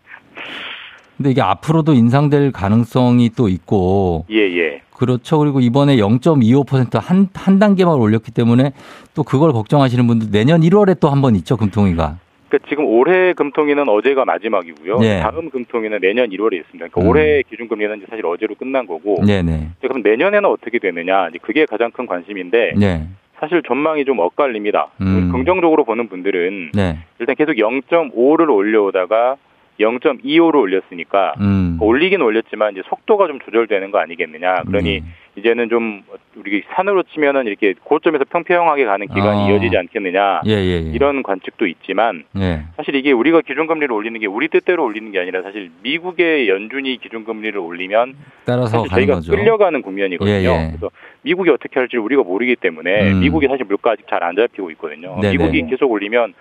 [1.16, 4.82] 근데 이게 앞으로도 인상될 가능성이 또 있고, 예, 예.
[4.94, 5.38] 그렇죠.
[5.38, 8.72] 그리고 이번에 0.25%한 한 단계만 올렸기 때문에
[9.14, 12.18] 또 그걸 걱정하시는 분들 내년 1월에 또 한 번 있죠, 금통위가.
[12.56, 14.98] 그러니까 지금 올해 금통위는 어제가 마지막이고요.
[14.98, 15.20] 네.
[15.20, 16.88] 다음 금통위는 내년 1월에 있습니다.
[16.88, 17.08] 그러니까 음.
[17.08, 19.22] 올해 기준금리는 사실 어제로 끝난 거고.
[19.24, 19.70] 네네.
[19.78, 21.28] 이제 그럼 내년에는 어떻게 되느냐?
[21.28, 23.06] 이제 그게 가장 큰 관심인데 네.
[23.38, 24.88] 사실 전망이 좀 엇갈립니다.
[25.00, 25.30] 음.
[25.30, 26.98] 긍정적으로 보는 분들은 네.
[27.18, 29.36] 일단 계속 0.5를 올려오다가
[29.80, 31.78] 0.25를 올렸으니까 음.
[31.80, 34.62] 올리긴 올렸지만 이제 속도가 좀 조절되는 거 아니겠느냐.
[34.66, 35.06] 그러니 네.
[35.36, 36.02] 이제는 좀
[36.36, 39.48] 우리 산으로 치면은 이렇게 고점에서 평평하게 가는 기간이 아.
[39.48, 40.40] 이어지지 않겠느냐.
[40.46, 40.90] 예, 예, 예.
[40.92, 42.62] 이런 관측도 있지만 예.
[42.76, 47.58] 사실 이게 우리가 기준금리를 올리는 게 우리 뜻대로 올리는 게 아니라 사실 미국의 연준이 기준금리를
[47.58, 48.14] 올리면
[48.46, 49.32] 따라서 저희가 거죠.
[49.32, 50.34] 끌려가는 국면이거든요.
[50.34, 50.66] 예, 예.
[50.68, 53.20] 그래서 미국이 어떻게 할지 우리가 모르기 때문에 음.
[53.20, 55.18] 미국이 사실 물가 아직 잘 안 잡히고 있거든요.
[55.20, 55.36] 네네.
[55.36, 56.32] 미국이 계속 올리면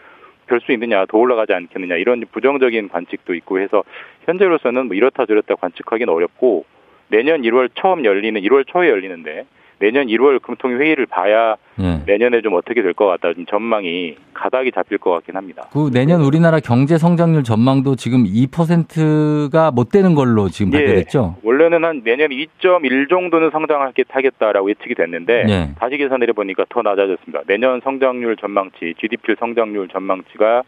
[0.47, 3.83] 별 수 있느냐, 더 올라가지 않겠느냐 이런 부정적인 관측도 있고 해서
[4.25, 6.65] 현재로서는 뭐 이렇다 저렇다 관측하기는 어렵고
[7.09, 9.45] 내년 1월 처음 열리는 1월 초에 열리는데
[9.86, 12.01] 내년 1월 금통위 회의를 봐야 예.
[12.07, 15.67] 내년에 좀 어떻게 될 것 같다 좀 전망이 가닥이 잡힐 것 같긴 합니다.
[15.71, 20.77] 그 내년 우리나라 경제 성장률 전망도 지금 2%가 못 되는 걸로 지금 예.
[20.77, 21.36] 발표됐죠?
[21.43, 25.69] 원래는 한 내년 2.1 정도는 성장하겠다라고 예측이 됐는데 예.
[25.77, 27.43] 다시 계산을 해보니까 더 낮아졌습니다.
[27.45, 30.63] 내년 성장률 전망치, GDP 성장률 전망치가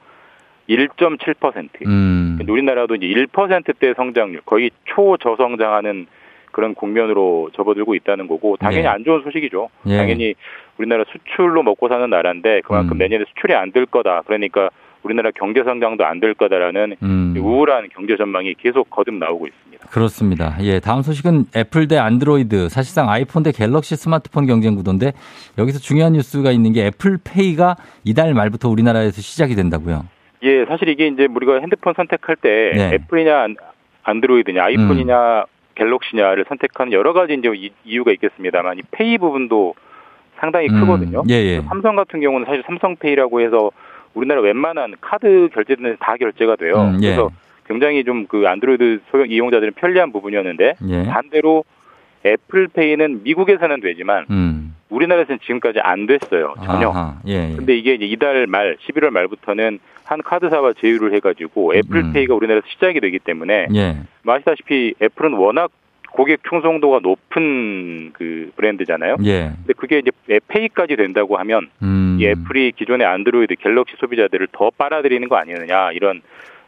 [0.69, 1.69] 1.7%.
[1.87, 2.37] 음.
[2.47, 6.07] 우리나라도 이제 1%대 성장률, 거의 초저성장하는
[6.51, 8.87] 그런 국면으로 접어들고 있다는 거고 당연히 네.
[8.89, 9.69] 안 좋은 소식이죠.
[9.87, 9.97] 예.
[9.97, 10.33] 당연히
[10.77, 12.97] 우리나라 수출로 먹고 사는 나라인데 그만큼 음.
[12.97, 14.21] 내년에 수출이 안 될 거다.
[14.25, 14.69] 그러니까
[15.03, 17.35] 우리나라 경제 성장도 안 될 거다라는 음.
[17.37, 19.87] 우울한 경제 전망이 계속 거듭 나오고 있습니다.
[19.89, 20.57] 그렇습니다.
[20.61, 25.13] 예, 다음 소식은 애플 대 안드로이드, 사실상 아이폰 대 갤럭시 스마트폰 경쟁 구도인데
[25.57, 30.05] 여기서 중요한 뉴스가 있는 게 애플페이가 이달 말부터 우리나라에서 시작이 된다고요.
[30.43, 32.89] 예, 사실 이게 이제 우리가 핸드폰 선택할 때 네.
[32.89, 32.93] 음.
[32.93, 33.55] 애플이냐 안-
[34.03, 35.45] 안드로이드냐 아이폰이냐
[35.77, 39.75] 갤럭시냐를 선택하는 여러 가지 이제 이- 이유가 있겠습니다만 이 페이 부분도
[40.37, 41.23] 상당히 음, 크거든요.
[41.29, 41.61] 예, 예.
[41.61, 43.71] 삼성 같은 경우는 사실 삼성페이라고 해서
[44.13, 46.75] 우리나라 웬만한 카드 결제는 다 결제가 돼요.
[46.93, 47.07] 음, 예.
[47.15, 47.29] 그래서
[47.67, 51.05] 굉장히 좀 그 안드로이드 소형 이용자들은 편리한 부분이었는데 예.
[51.05, 51.63] 반대로
[52.25, 54.56] 애플페이는 미국에서는 되지만 음.
[54.89, 56.89] 우리나라에서는 지금까지 안 됐어요 전혀.
[56.89, 57.55] 아하, 예, 예.
[57.55, 63.19] 근데 이게 이제 이달 말 11월 말부터는 한 카드사와 제휴를 해가지고 애플페이가 우리나라에서 시작이 되기
[63.19, 63.97] 때문에 예.
[64.23, 65.71] 뭐 아시다시피 애플은 워낙
[66.11, 69.17] 고객 충성도가 높은 그 브랜드잖아요.
[69.25, 69.51] 예.
[69.57, 70.11] 근데 그게 이제
[70.47, 72.17] 페이까지 된다고 하면 음.
[72.19, 76.21] 이 애플이 기존의 안드로이드 갤럭시 소비자들을 더 빨아들이는 거 아니느냐 이런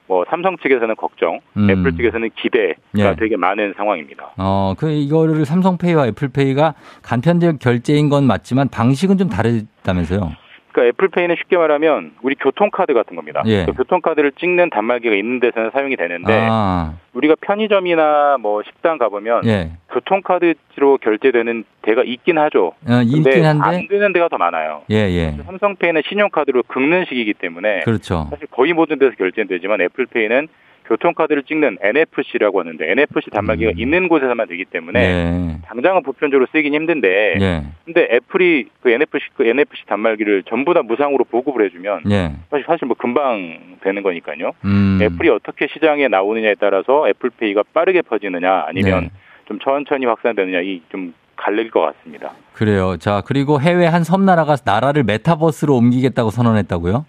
[0.10, 1.70] 뭐 삼성 측에서는 걱정, 음.
[1.70, 3.16] 애플 측에서는 기대가 예.
[3.16, 4.32] 되게 많은 상황입니다.
[4.38, 10.32] 어, 그 이거를 삼성페이와 애플페이가 간편적 결제인 건 맞지만 방식은 좀 다르다면서요.
[10.72, 13.44] 그러니까 애플페이는 쉽게 말하면 우리 교통카드 같은 겁니다.
[13.46, 13.66] 예.
[13.66, 16.94] 그 교통카드를 찍는 단말기가 있는 데서는 사용이 되는데 아.
[17.14, 19.72] 우리가 편의점이나 뭐 식당 가보면 예.
[19.92, 22.74] 교통카드로 결제되는 데가 있긴 하죠.
[22.88, 24.84] 어, 있긴 근데 한데 안 되는 데가 더 많아요.
[24.92, 25.36] 예, 예.
[25.46, 28.28] 삼성페이는 신용카드로 긁는 식이기 때문에 그렇죠.
[28.30, 30.48] 사실 거의 모든 데서 결제는 되지만 애플페이는
[30.90, 35.58] 교통카드를 찍는 NFC라고 하는데 NFC 단말기가 있는 곳에서만 되기 때문에 예.
[35.66, 37.64] 당장은 보편적으로 쓰긴 힘든데 예.
[37.86, 42.32] 근데 애플이 그 NFC 그 NFC 단말기를 전부 다 무상으로 보급을 해주면 예.
[42.50, 44.52] 사실 사실 뭐 금방 되는 거니까요.
[44.66, 45.00] 음.
[45.02, 49.10] 애플이 어떻게 시장에 나오느냐에 따라서 애플페이가 빠르게 퍼지느냐 아니면 네.
[49.46, 52.32] 좀 천천히 확산되느냐 이좀 갈릴 것 같습니다.
[52.54, 52.98] 그래요.
[52.98, 57.06] 자, 그리고 해외 한 섬나라가 나라를 메타버스로 옮기겠다고 선언했다고요?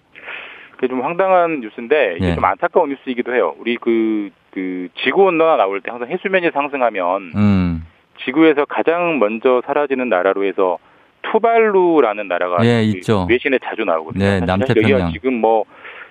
[0.81, 2.35] 그게 좀 황당한 뉴스인데 이게 예.
[2.35, 3.53] 좀 안타까운 뉴스이기도 해요.
[3.59, 7.85] 우리 그, 그 지구 온난화 나올 때 항상 해수면이 상승하면 음.
[8.25, 10.79] 지구에서 가장 먼저 사라지는 나라로 해서
[11.21, 13.27] 투발루라는 나라가 예, 그 있죠.
[13.29, 14.25] 외신에 자주 나오거든요.
[14.25, 14.91] 네, 남태평양.
[14.91, 15.65] 여기가 지금 뭐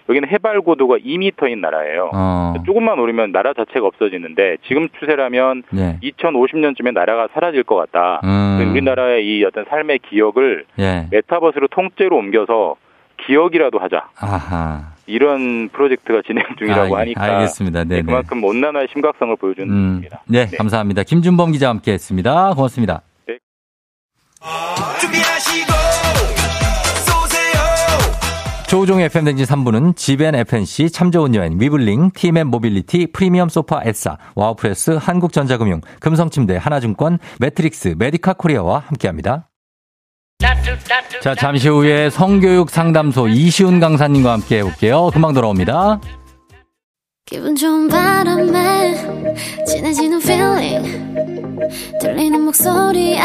[0.09, 2.11] 여기는 해발 고도가 2m인 나라예요.
[2.15, 2.55] 어.
[2.65, 5.99] 조금만 오르면 나라 자체가 없어지는데 지금 추세라면 네.
[6.01, 8.21] 2050년쯤에 나라가 사라질 것 같다.
[8.23, 8.71] 음.
[8.71, 11.09] 우리나라의 이 어떤 삶의 기억을 예.
[11.11, 12.77] 메타버스로 통째로 옮겨서
[13.35, 14.09] 기억이라도 하자.
[14.19, 14.91] 아하.
[15.07, 17.85] 이런 프로젝트가 진행 중이라고 알- 하니까 알겠습니다.
[17.85, 18.03] 네, 네.
[18.03, 19.93] 그만큼 온난화의 심각성을 보여주는 음.
[19.95, 20.23] 겁니다.
[20.27, 21.05] 네, 감사합니다.
[21.05, 22.55] 김준범 기자와 함께 했습니다.
[22.55, 23.03] 고맙습니다.
[28.69, 34.93] 조우종의 FM대행진 3부는 지벤 FNC, 참 좋은 여행, 위블링, 티맵 모빌리티, 프리미엄 소파 에싸, 와우프레스,
[34.93, 39.49] 한국전자금융, 금성침대, 하나증권, 매트릭스, 메디카 코리아와 함께합니다.
[41.23, 45.11] 자, 잠시 후에 성교육 상담소 이시훈 강사님과 함께 해볼게요.
[45.13, 46.01] 금방 돌아옵니다.
[47.27, 48.95] 기분 좋은 바람에
[49.67, 51.19] 진해지는 feeling
[52.01, 53.21] 들리는 목소리에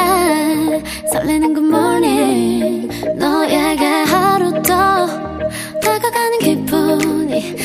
[1.11, 5.07] 설레는 good morning 너에게 하루 더
[5.81, 7.55] 다가가는 기분이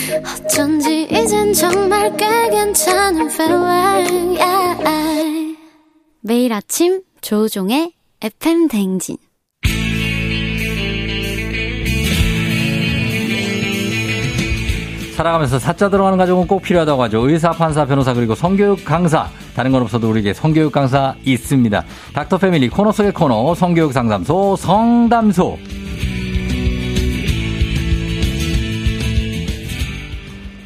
[0.46, 5.56] 어쩐지 이젠 정말 꽤 괜찮은 feeling yeah.
[6.22, 7.92] 매일 아침 조종의
[8.22, 9.18] FM 댕진
[15.20, 17.28] 살아가면서 사자 들어가는 가족은 꼭 필요하다고 하죠.
[17.28, 19.28] 의사, 판사, 변호사 그리고 성교육 강사.
[19.54, 21.84] 다른 건 없어도 우리에게 성교육 강사 있습니다.
[22.14, 25.58] 닥터 패밀리 코너 속의 코너 성교육 상담소 성담소.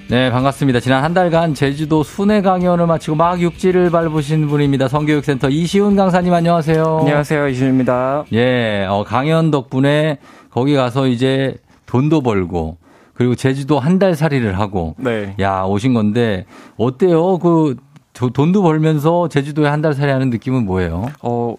[0.09, 0.79] 네, 반갑습니다.
[0.79, 4.87] 지난 한 달간 제주도 순회 강연을 마치고 막 육지를 밟으신 분입니다.
[4.87, 6.99] 성교육센터 이시훈 강사님 안녕하세요.
[7.01, 7.49] 안녕하세요.
[7.49, 8.27] 이시훈입니다.
[8.33, 10.19] 예, 어, 강연 덕분에
[10.51, 12.84] 거기 가서 이제 돈도 벌고
[13.15, 15.35] 그리고 제주도 한 달 살이를 하고 네.
[15.41, 16.47] 야 오신 건데
[16.77, 17.39] 어때요?
[17.39, 17.77] 그
[18.12, 21.07] 저- 돈도 벌면서 제주도에 한 달 살이 하는 느낌은 뭐예요?
[21.23, 21.57] 어,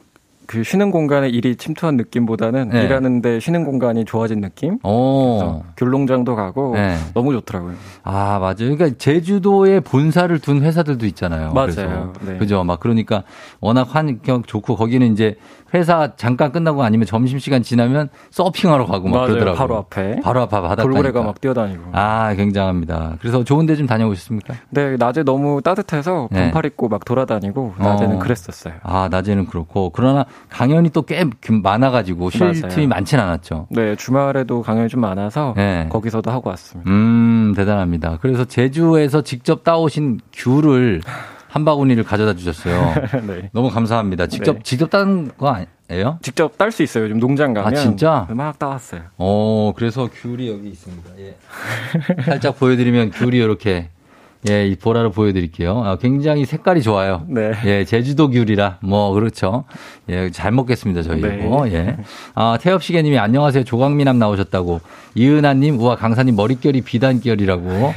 [0.47, 2.84] 그 쉬는 공간에 일이 침투한 느낌보다는 네.
[2.84, 4.78] 일하는데 쉬는 공간이 좋아진 느낌?
[4.84, 5.64] 어.
[5.78, 6.97] 귤농장도 가고 네.
[7.14, 7.74] 너무 좋더라고요.
[8.03, 8.56] 아, 맞아요.
[8.76, 11.51] 그러니까 제주도에 본사를 둔 회사들도 있잖아요.
[11.53, 12.14] 맞아요.
[12.22, 12.38] 네.
[12.38, 12.64] 그죠.
[12.64, 13.24] 막 그러니까
[13.60, 15.36] 워낙 환경 좋고 거기는 이제
[15.76, 19.28] 회사 잠깐 끝나고 아니면 점심시간 지나면 서핑하러 가고 막 맞아요.
[19.28, 19.57] 그러더라고요.
[19.59, 20.21] 바로 앞에.
[20.21, 20.76] 바로 앞 바닷가.
[20.84, 21.84] 돌고래가 막 뛰어다니고.
[21.93, 23.17] 아, 굉장합니다.
[23.19, 24.53] 그래서 좋은 데 좀 다녀오셨습니까?
[24.69, 26.43] 네, 낮에 너무 따뜻해서 네.
[26.43, 28.19] 반팔 입고 막 돌아다니고 낮에는 어.
[28.19, 28.76] 그랬었어요.
[28.84, 29.89] 아, 낮에는 그렇고.
[29.93, 32.69] 그러나 강연이 또 꽤 많아가지고 쉴 맞아요.
[32.69, 33.67] 틈이 많진 않았죠.
[33.69, 35.88] 네, 주말에도 강연이 좀 많아서 네.
[35.91, 36.89] 거기서도 하고 왔습니다.
[36.89, 38.17] 음, 대단합니다.
[38.21, 41.01] 그래서 제주에서 직접 따오신 귤을
[41.56, 42.93] 한 바구니를 가져다 주셨어요.
[43.28, 43.49] 네.
[43.53, 44.28] 너무 감사합니다.
[44.28, 44.60] 직접, 네.
[44.62, 45.56] 직접 따는 거
[45.89, 46.20] 아니에요?
[46.22, 47.06] 직접 딸 수 있어요.
[47.06, 47.72] 요즘 농장 가면.
[47.72, 48.28] 아, 진짜?
[48.30, 49.03] 막 따왔어요.
[49.18, 51.12] 어, 그래서 귤이 여기 있습니다.
[51.20, 51.38] 예.
[52.26, 53.88] 살짝 보여드리면 귤이 이렇게,
[54.50, 55.82] 예, 이 보라를 보여드릴게요.
[55.84, 57.24] 아, 굉장히 색깔이 좋아요.
[57.28, 57.52] 네.
[57.66, 59.64] 예, 제주도 귤이라, 뭐, 그렇죠.
[60.10, 61.50] 예, 잘 먹겠습니다, 저희 네.
[61.74, 61.98] 예.
[62.36, 63.64] 아, 태엽시계님이 안녕하세요.
[63.64, 64.82] 조광미남 나오셨다고.
[65.16, 67.93] 이은하님, 우와, 강사님 머릿결이 비단결이라고.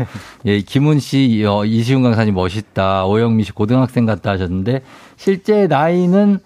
[0.47, 3.05] 예, 김은 씨, 어, 이시훈 강사님 멋있다.
[3.05, 4.83] 오영미 씨 고등학생 같다 하셨는데,
[5.17, 6.39] 실제 나이는,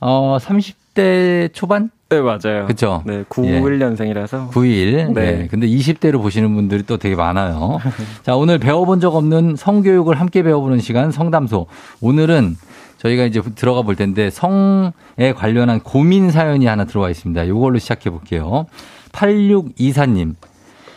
[0.00, 1.90] 어, 30대 초반?
[2.10, 2.66] 네, 맞아요.
[2.66, 3.02] 그쵸?
[3.06, 4.48] 네, 91년생이라서.
[4.48, 5.12] 91.
[5.12, 5.12] 네.
[5.14, 5.48] 네.
[5.48, 7.78] 근데 20대로 보시는 분들이 또 되게 많아요.
[8.24, 11.66] 자, 오늘 배워본 적 없는 성교육을 함께 배워보는 시간 성담소.
[12.00, 12.56] 오늘은
[12.98, 17.44] 저희가 이제 들어가 볼 텐데 성에 관련한 고민 사연이 하나 들어와 있습니다.
[17.44, 18.66] 이걸로 시작해 볼게요.
[19.12, 20.34] 8624님.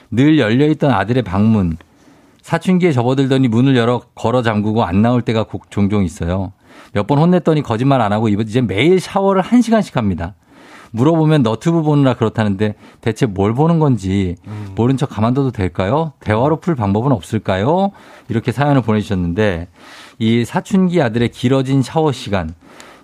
[0.09, 1.77] 늘 열려있던 아들의 방문.
[2.41, 6.53] 사춘기에 접어들더니 문을 열어 걸어 잠그고 안 나올 때가 종종 있어요.
[6.91, 10.33] 몇 번 혼냈더니 거짓말 안 하고 이제 매일 샤워를 1시간씩 합니다.
[10.93, 14.67] 물어보면 너튜브 보느라 그렇다는데 대체 뭘 보는 건지 음.
[14.75, 16.13] 모른 척 가만둬도 될까요?
[16.19, 17.91] 대화로 풀 방법은 없을까요?
[18.29, 19.67] 이렇게 사연을 보내주셨는데
[20.19, 22.53] 이 사춘기 아들의 길어진 샤워 시간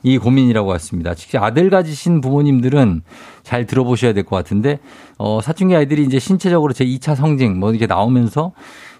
[0.03, 1.13] 이 고민이라고 했습니다.
[1.15, 3.01] 직접 아들 가지신 부모님들은
[3.43, 4.79] 잘 들어보셔야 될 것 같은데,
[5.17, 8.53] 어, 사춘기 아이들이 이제 신체적으로 제 2차 성징 뭐 이렇게 나오면서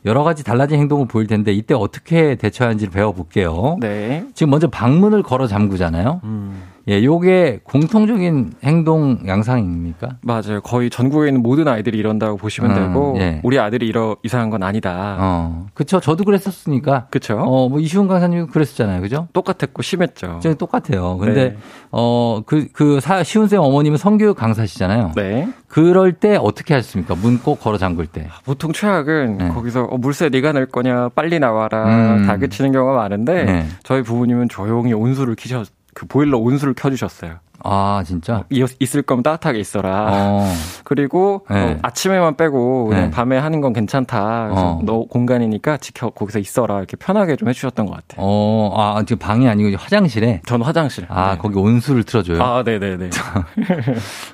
[0.06, 3.78] 여러 가지 달라진 행동을 보일 텐데 이때 어떻게 대처하는지를 배워볼게요.
[3.80, 4.26] 네.
[4.34, 6.20] 지금 먼저 방문을 걸어 잠그잖아요.
[6.26, 6.64] 음.
[6.90, 10.18] 예, 요게 공통적인 행동 양상입니까?
[10.22, 10.60] 맞아요.
[10.64, 13.40] 거의 전국에 있는 모든 아이들이 이런다고 보시면 음, 되고 예.
[13.44, 15.18] 우리 아들이 이러 이상한 건 아니다.
[15.20, 15.68] 어.
[15.74, 16.00] 그렇죠.
[16.00, 17.08] 저도 그랬었으니까.
[17.12, 17.38] 그렇죠.
[17.38, 19.02] 어, 뭐 이시훈 강사님 그랬었잖아요.
[19.02, 19.28] 그죠?
[19.34, 20.40] 똑같았고 심했죠.
[20.42, 21.18] 저 똑같아요.
[21.18, 21.58] 근데 네.
[21.92, 25.12] 어, 그, 그, 사, 시훈 쌤 어머님은 성교육 강사시잖아요.
[25.16, 25.48] 네.
[25.68, 27.16] 그럴 때 어떻게 하셨습니까?
[27.16, 28.28] 문 꼭 걸어 잠글 때.
[28.44, 29.50] 보통 최악은 네.
[29.50, 32.26] 거기서 어, 물세 네가 낼 거냐, 빨리 나와라, 음.
[32.26, 33.66] 다그치는 경우가 많은데 네.
[33.84, 35.68] 저희 부모님은 조용히 온수를 키셨,
[36.00, 37.40] 그 보일러 온수를 켜주셨어요.
[37.62, 38.38] 아, 진짜?
[38.38, 38.46] 어,
[38.80, 40.08] 있을 거면 따뜻하게 있어라.
[40.10, 40.54] 어.
[40.86, 41.74] 그리고 네.
[41.74, 43.12] 어, 아침에만 빼고 그냥 네.
[43.12, 44.48] 밤에 하는 건 괜찮다.
[44.48, 44.82] 그래서 어.
[44.86, 46.78] 너 공간이니까 지켜 거기서 있어라.
[46.78, 48.26] 이렇게 편하게 좀 해주셨던 것 같아요.
[48.26, 50.42] 어, 아, 지금 방이 아니고 화장실에?
[50.46, 51.06] 전 화장실.
[51.10, 51.38] 아, 네.
[51.38, 52.42] 거기 온수를 틀어줘요?
[52.42, 53.10] 아, 네네네.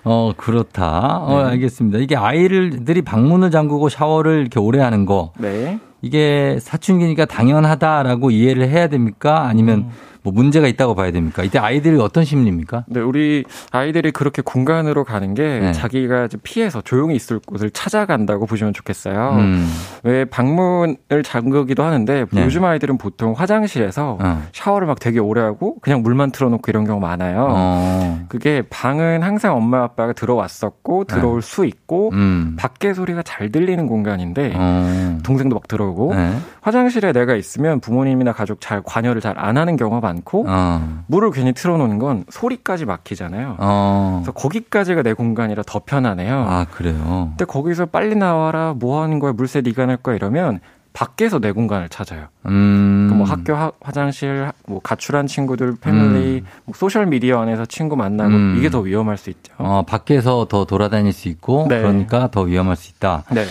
[0.03, 1.18] 어, 그렇다.
[1.18, 1.49] 어, 네.
[1.49, 1.97] 알겠습니다.
[1.97, 5.32] 이게 아이들이 방문을 잠그고 샤워를 이렇게 오래 하는 거.
[5.39, 5.80] 네.
[6.03, 9.47] 이게 사춘기니까 당연하다라고 이해를 해야 됩니까?
[9.47, 10.14] 아니면 음.
[10.26, 11.43] 뭐 문제가 있다고 봐야 됩니까?
[11.43, 12.86] 이때 아이들이 어떤 심리입니까?
[12.88, 15.71] 네, 우리 아이들이 그렇게 공간으로 가는 게 네.
[15.71, 19.36] 자기가 피해서 조용히 있을 곳을 찾아간다고 보시면 좋겠어요.
[19.38, 19.71] 음.
[20.01, 22.43] 왜 방문을 잠그기도 하는데 네.
[22.43, 24.43] 요즘 아이들은 보통 화장실에서 어.
[24.51, 27.45] 샤워를 막 되게 오래 하고 그냥 물만 틀어놓고 이런 경우 많아요.
[27.51, 28.26] 어.
[28.28, 31.47] 그게 방은 항상 엄마 아빠가 들어왔었고 들어올 네.
[31.47, 32.55] 수 있고 음.
[32.57, 35.19] 밖에 소리가 잘 들리는 공간인데 어.
[35.23, 36.36] 동생도 막 들어오고 네.
[36.61, 40.14] 화장실에 내가 있으면 부모님이나 가족 잘 관여를 잘 안 하는 경우가 많아요.
[40.16, 41.03] 않고 어.
[41.07, 43.57] 물을 괜히 틀어놓는 건 소리까지 막히잖아요.
[43.59, 44.22] 어.
[44.24, 46.45] 그래서 거기까지가 내 공간이라 더 편하네요.
[46.47, 47.28] 아 그래요.
[47.30, 50.59] 근데 거기서 빨리 나와라 뭐 하는 거야 물새 네가 낼 거야 이러면
[50.95, 52.28] 밖에서 내 공간을 찾아요.
[52.45, 53.09] 음.
[53.11, 56.45] 그뭐 학교 하, 화장실, 뭐 가출한 친구들, 패밀리, 음.
[56.63, 58.55] 뭐 소셜 미디어 안에서 친구 만나고 음.
[58.57, 59.53] 이게 더 위험할 수 있죠.
[59.57, 61.80] 어, 밖에서 더 돌아다닐 수 있고 네.
[61.82, 63.24] 그러니까 더 위험할 수 있다.
[63.32, 63.43] 네.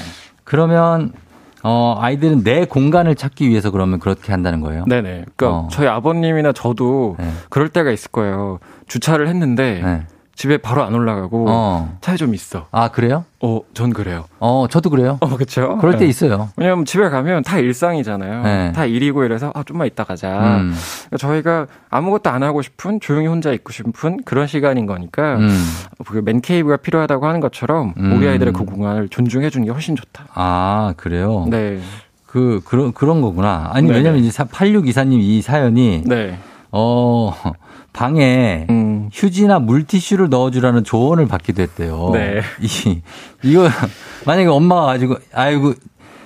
[0.44, 1.12] 그러면
[1.66, 4.84] 어, 아이들은 내 공간을 찾기 위해서 그러면 그렇게 한다는 거예요?
[4.86, 5.24] 네네.
[5.34, 5.68] 그러니까 어.
[5.70, 7.26] 저희 아버님이나 저도 네.
[7.48, 8.58] 그럴 때가 있을 거예요.
[8.86, 10.06] 주차를 했는데 네.
[10.36, 11.96] 집에 바로 안 올라가고 어.
[12.00, 12.66] 차에 좀 있어.
[12.70, 13.24] 아 그래요?
[13.40, 14.24] 어, 전 그래요.
[14.40, 15.18] 어, 저도 그래요.
[15.20, 15.76] 어, 그렇죠.
[15.78, 16.06] 그럴 때 네.
[16.06, 16.48] 있어요.
[16.56, 18.42] 왜냐면 집에 가면 다 일상이잖아요.
[18.42, 18.72] 네.
[18.72, 20.56] 다 일이고 이래서 아 좀만 이따 가자.
[20.58, 20.74] 음.
[21.06, 25.50] 그러니까 저희가 아무것도 안 하고 싶은 조용히 혼자 있고 싶은 그런 시간인 거니까 음.
[26.06, 28.16] 그 맨케이브가 필요하다고 하는 것처럼 음.
[28.16, 30.26] 우리 아이들의 그 공간을 존중해 주는 게 훨씬 좋다.
[30.34, 31.46] 아 그래요.
[31.48, 31.80] 네.
[32.26, 33.70] 그 그런 그런 거구나.
[33.72, 33.98] 아니 네네.
[33.98, 36.36] 왜냐면 이제 8624님 이 사연이 네.
[36.72, 37.32] 어
[37.94, 39.08] 방에 음.
[39.12, 42.10] 휴지나 물티슈를 넣어주라는 조언을 받기도 했대요.
[42.12, 42.40] 네.
[42.60, 43.00] 이,
[43.42, 43.68] 이거,
[44.26, 45.74] 만약에 엄마가 가지고, 아이고,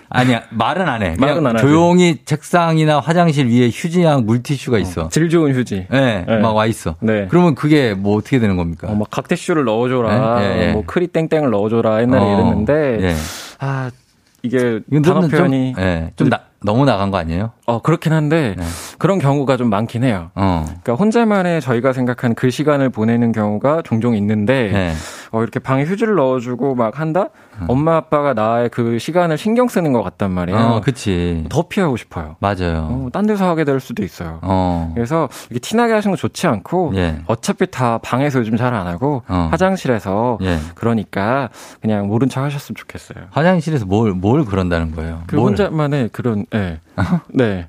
[0.08, 1.14] 아니야, 말은 안 해.
[1.18, 2.24] 말은 안 조용히 하지.
[2.24, 5.02] 책상이나 화장실 위에 휴지랑 물티슈가 있어.
[5.02, 5.86] 어, 질 좋은 휴지.
[5.90, 6.38] 네, 네.
[6.38, 6.94] 막 와 있어.
[7.00, 7.26] 네.
[7.28, 8.88] 그러면 그게 뭐 어떻게 되는 겁니까?
[8.88, 10.40] 어, 막 각티슈를 넣어줘라.
[10.40, 10.56] 네?
[10.68, 12.00] 네, 뭐 크리 땡땡을 넣어줘라.
[12.00, 12.98] 옛날에 어, 이랬는데.
[13.02, 13.14] 예.
[13.58, 13.90] 아,
[14.42, 17.52] 이게 단어 표현이 좀, 네, 좀 나, 너무 나간 거 아니에요?
[17.66, 18.64] 어 그렇긴 한데 네.
[18.98, 20.30] 그런 경우가 좀 많긴 해요.
[20.34, 20.64] 어.
[20.66, 24.92] 그러니까 혼자만의 저희가 생각한 그 시간을 보내는 경우가 종종 있는데 네.
[25.32, 27.26] 어, 이렇게 방에 휴지를 넣어주고 막 한다.
[27.60, 27.64] 음.
[27.68, 30.58] 엄마 아빠가 나의 그 시간을 신경 쓰는 것 같단 말이에요.
[30.58, 31.44] 어, 그치.
[31.48, 32.36] 더 피하고 싶어요.
[32.38, 32.88] 맞아요.
[32.90, 34.38] 어, 딴 데서 하게 될 수도 있어요.
[34.42, 34.92] 어.
[34.94, 37.20] 그래서 이렇게 티나게 하시는 거 좋지 않고 예.
[37.26, 39.48] 어차피 다 방에서 요즘 잘 안 하고 어.
[39.50, 40.58] 화장실에서 예.
[40.74, 41.48] 그러니까
[41.80, 43.24] 그냥 모른 척 하셨으면 좋겠어요.
[43.30, 45.22] 화장실에서 뭘 뭘 그런다는 거예요?
[45.26, 45.50] 그 뭘.
[45.50, 46.80] 혼자만의 그런 네.
[47.28, 47.66] 네.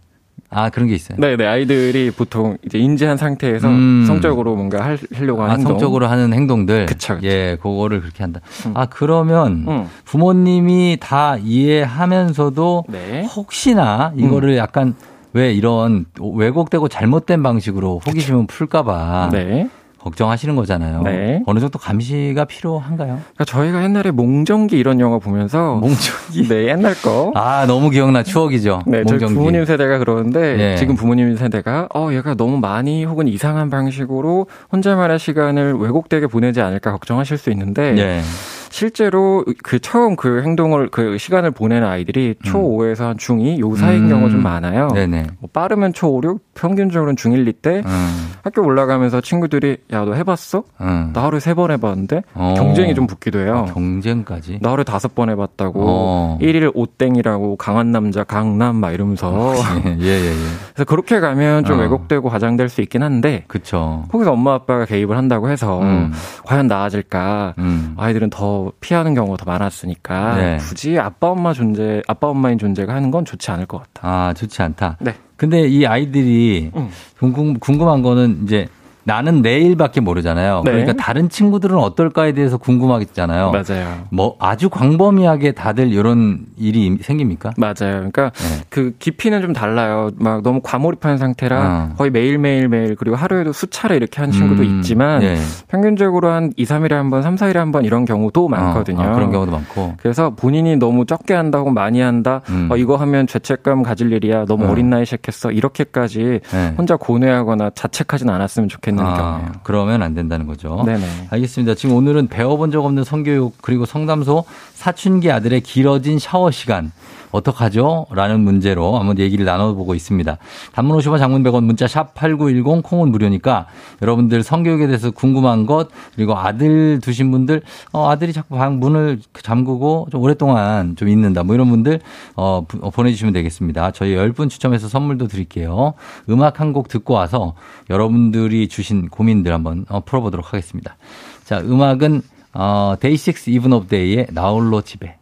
[0.52, 1.18] 아 그런 게 있어요.
[1.20, 4.04] 네, 네 아이들이 보통 이제 인지한 상태에서 음.
[4.08, 5.74] 성적으로 뭔가 하려고 하는 아, 행동.
[5.74, 6.88] 성적으로 하는 행동들.
[6.88, 7.28] 그쵸, 그쵸.
[7.28, 8.42] 예, 그거를 그렇게 한다.
[8.66, 8.74] 음.
[8.76, 9.90] 아 그러면 음.
[10.06, 13.26] 부모님이 다 이해하면서도 네.
[13.26, 14.58] 혹시나 이거를 음.
[14.58, 14.96] 약간
[15.34, 19.30] 왜 이런 왜곡되고 잘못된 방식으로 호기심을 풀까봐.
[19.32, 19.70] 네.
[20.00, 21.02] 걱정하시는 거잖아요.
[21.04, 21.44] 네.
[21.46, 23.20] 어느 정도 감시가 필요한가요?
[23.34, 27.32] 그러니까 저희가 옛날에 몽정기 이런 영화 보면서 몽정기 네 옛날 거.
[27.36, 28.84] 아 너무 기억나 추억이죠.
[28.88, 29.26] 네, 몽정기.
[29.26, 30.76] 저희 부모님 세대가 그러는데 네.
[30.78, 36.92] 지금 부모님 세대가 어 얘가 너무 많이 혹은 이상한 방식으로 혼자만의 시간을 왜곡되게 보내지 않을까
[36.92, 37.92] 걱정하실 수 있는데.
[37.94, 38.22] 네.
[38.70, 44.10] 실제로 그 처음 그 행동을 그 시간을 보내는 아이들이 초5에서 한 중2 요 사이인 음.
[44.10, 44.90] 경우가 좀 많아요.
[44.90, 45.28] 네네.
[45.40, 48.30] 뭐 빠르면 초5, 6, 평균적으로는 중1, 2때 음.
[48.44, 50.64] 학교 올라가면서 친구들이 야 너 해봤어?
[50.82, 51.12] 음.
[51.14, 52.54] 나 하루에 세번 해봤는데 어.
[52.58, 53.66] 경쟁이 좀 붙기도 해요.
[53.70, 54.60] 아, 경쟁까지?
[54.62, 56.38] 나 하루에 다섯 번 해봤다고 어.
[56.42, 59.54] 1일 오땡이라고 강한 남자 강남 막 이러면서
[59.86, 60.34] 예, 예, 예.
[60.74, 61.82] 그래서 그렇게 가면 좀 어.
[61.84, 64.06] 왜곡되고 과장될 수 있긴 한데 그쵸.
[64.10, 66.12] 거기서 엄마 아빠가 개입을 한다고 해서 음.
[66.46, 67.56] 과연 나아질까?
[67.60, 67.94] 음.
[67.98, 70.58] 아이들은 더 피하는 경우가 더 많았으니까 네.
[70.58, 74.08] 굳이 아빠 엄마 존재 아빠 엄마인 존재가 하는 건 좋지 않을 것 같아.
[74.08, 74.98] 아 좋지 않다.
[75.00, 75.16] 네.
[75.36, 76.90] 근데 이 아이들이 음.
[77.18, 78.68] 궁금, 궁금한 거는 이제
[79.04, 80.62] 나는 내일밖에 모르잖아요.
[80.66, 80.72] 네.
[80.72, 83.52] 그러니까 다른 친구들은 어떨까에 대해서 궁금하겠잖아요.
[83.52, 84.04] 맞아요.
[84.12, 87.52] 뭐 아주 광범위하게 다들 이런 일이 생깁니까?
[87.58, 87.74] 맞아요.
[88.12, 88.64] 그러니까 네.
[88.70, 90.12] 그 깊이는 좀 달라요.
[90.18, 91.96] 막 너무 과몰입한 상태라 어.
[91.98, 94.78] 거의 매일매일 매일 그리고 하루에도 수차례 이렇게 한 친구도 음.
[94.80, 95.38] 있지만 네.
[95.70, 98.50] 평균적으로 한 2, 3일에 한 번, 3, 4일에 한 번 이런 경우도 어.
[98.50, 99.02] 많거든요.
[99.02, 99.14] 어.
[99.14, 99.94] 그런 경우도 많고.
[99.98, 102.42] 그래서 본인이 너무 적게 한다고 많이 한다.
[102.50, 102.68] 음.
[102.72, 104.46] 어, 이거 하면 죄책감 가질 일이야.
[104.46, 104.74] 너무 어.
[104.76, 105.52] 린 나이 시작했어.
[105.52, 106.74] 이렇게까지 네.
[106.78, 109.52] 혼자 고뇌하거나 자책하진 않았으면 좋겠 는 아, 경우예요.
[109.64, 110.84] 그러면 안 된다는 거죠.
[110.86, 111.28] 네네.
[111.30, 111.76] 알겠습니다.
[111.76, 116.92] 지금 오늘은 배워본 적 없는 성교육 그리고 성담소 사춘기 아들의 길어진 샤워 시간
[117.32, 118.08] 어떡하죠?
[118.12, 120.38] 라는 문제로 한번 얘기를 나눠보고 있습니다.
[120.74, 123.68] 단문 50원 장문 100원 문자 샵 8910 콩은 무료니까
[124.02, 127.62] 여러분들 성교육에 대해서 궁금한 것 그리고 아들 두신 분들
[127.92, 132.00] 어, 아들이 자꾸 방 문을 잠그고 좀 오랫동안 좀 있는다 뭐 이런 분들
[132.38, 133.92] 어, 어 보내주시면 되겠습니다.
[133.92, 135.94] 저희 10분 추첨해서 선물도 드릴게요.
[136.30, 137.56] 음악 한 곡 듣고 와서
[137.90, 140.98] 여러분들이 주신 고민들 한번 어, 풀어보도록 하겠습니다.
[141.44, 142.22] 자, 음악은
[142.54, 145.19] 어, DAY6 Even of Day의 나홀로 집에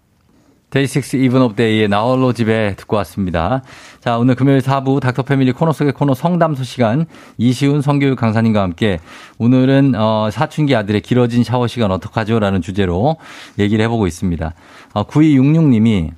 [0.77, 3.63] DAY6 Even of Day의 나홀로 집에 듣고 왔습니다.
[3.99, 7.07] 자, 오늘 금요일 4부 닥터 패밀리 코너 속의 코너 성담소 시간
[7.39, 8.99] 이시훈 성교육 강사님과 함께
[9.39, 12.39] 오늘은 어, 사춘기 아들의 길어진 샤워 시간 어떡하죠?
[12.39, 13.17] 라는 주제로
[13.57, 14.53] 얘기를 해보고 있습니다.
[14.93, 16.11] 어, 9266님이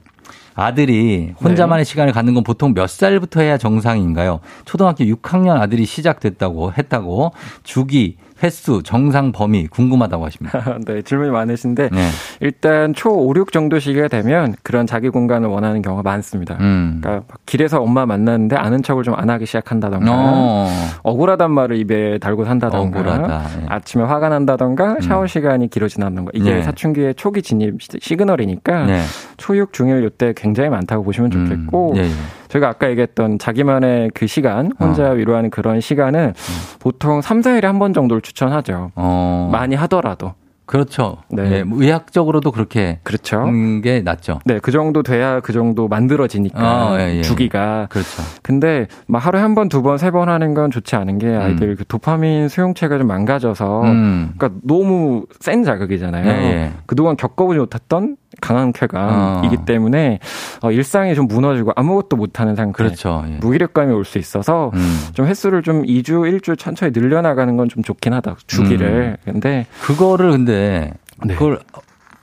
[0.55, 1.89] 아들이 혼자만의 네.
[1.89, 4.41] 시간을 갖는 건 보통 몇 살부터 해야 정상인가요?
[4.65, 7.31] 초등학교 6학년 아들이 시작됐다고 했다고
[7.63, 10.77] 주기 횟수, 정상 범위 궁금하다고 하십니다.
[10.87, 12.09] 네, 질문이 많으신데 네.
[12.39, 16.57] 일단 초 5, 6 정도 시기가 되면 그런 자기 공간을 원하는 경우가 많습니다.
[16.59, 16.99] 음.
[17.01, 20.67] 그러니까 길에서 엄마 만났는데 아는 척을 좀 안 하기 시작한다던가 어.
[21.03, 23.47] 억울하단 말을 입에 달고 산다던가 억울하다.
[23.59, 23.65] 네.
[23.67, 25.01] 아침에 화가 난다던가 음.
[25.01, 26.63] 샤워 시간이 길어지다던가 이게 네.
[26.63, 29.01] 사춘기의 초기 진입 시그널이니까 네.
[29.37, 32.11] 초6 중일 요때 굉장히 많다고 보시면 좋겠고 음.
[32.49, 35.13] 저희가 아까 얘기했던 자기만의 그 시간 혼자 어.
[35.13, 36.33] 위로하는 그런 시간은 음.
[36.79, 38.91] 보통 3, 4일에 한 번 정도를 추천하죠.
[38.95, 39.49] 어.
[39.51, 40.33] 많이 하더라도.
[40.65, 41.17] 그렇죠.
[41.31, 41.49] 네.
[41.49, 41.63] 네.
[41.65, 43.43] 의학적으로도 그렇게 그렇죠.
[43.81, 44.39] 게 낫죠.
[44.45, 47.21] 네, 그 정도 돼야 그 정도 만들어지니까 어, 예, 예.
[47.23, 47.87] 주기가.
[47.89, 48.21] 그렇죠.
[48.43, 51.69] 근데 막 하루에 한 번, 두 번, 세 번 하는 건 좋지 않은 게 아이들
[51.69, 51.75] 음.
[51.75, 54.33] 그 도파민 수용체가 좀 망가져서 음.
[54.37, 56.27] 그러니까 너무 센 자극이잖아요.
[56.27, 56.71] 예, 예.
[56.85, 59.65] 그동안 겪어보지 못했던 강한 쾌감이기 어.
[59.65, 60.19] 때문에
[60.61, 62.73] 어, 일상이 좀 무너지고 아무것도 못하는 상태.
[62.83, 63.23] 그렇죠.
[63.27, 63.35] 예.
[63.37, 64.99] 무기력감이 올 수 있어서 음.
[65.13, 68.37] 좀 횟수를 좀 2주, 1주 천천히 늘려나가는 건 좀 좋긴 하다.
[68.47, 69.17] 주기를.
[69.27, 69.31] 음.
[69.33, 70.91] 근데 그거를 근데
[71.23, 71.33] 네.
[71.35, 71.59] 그걸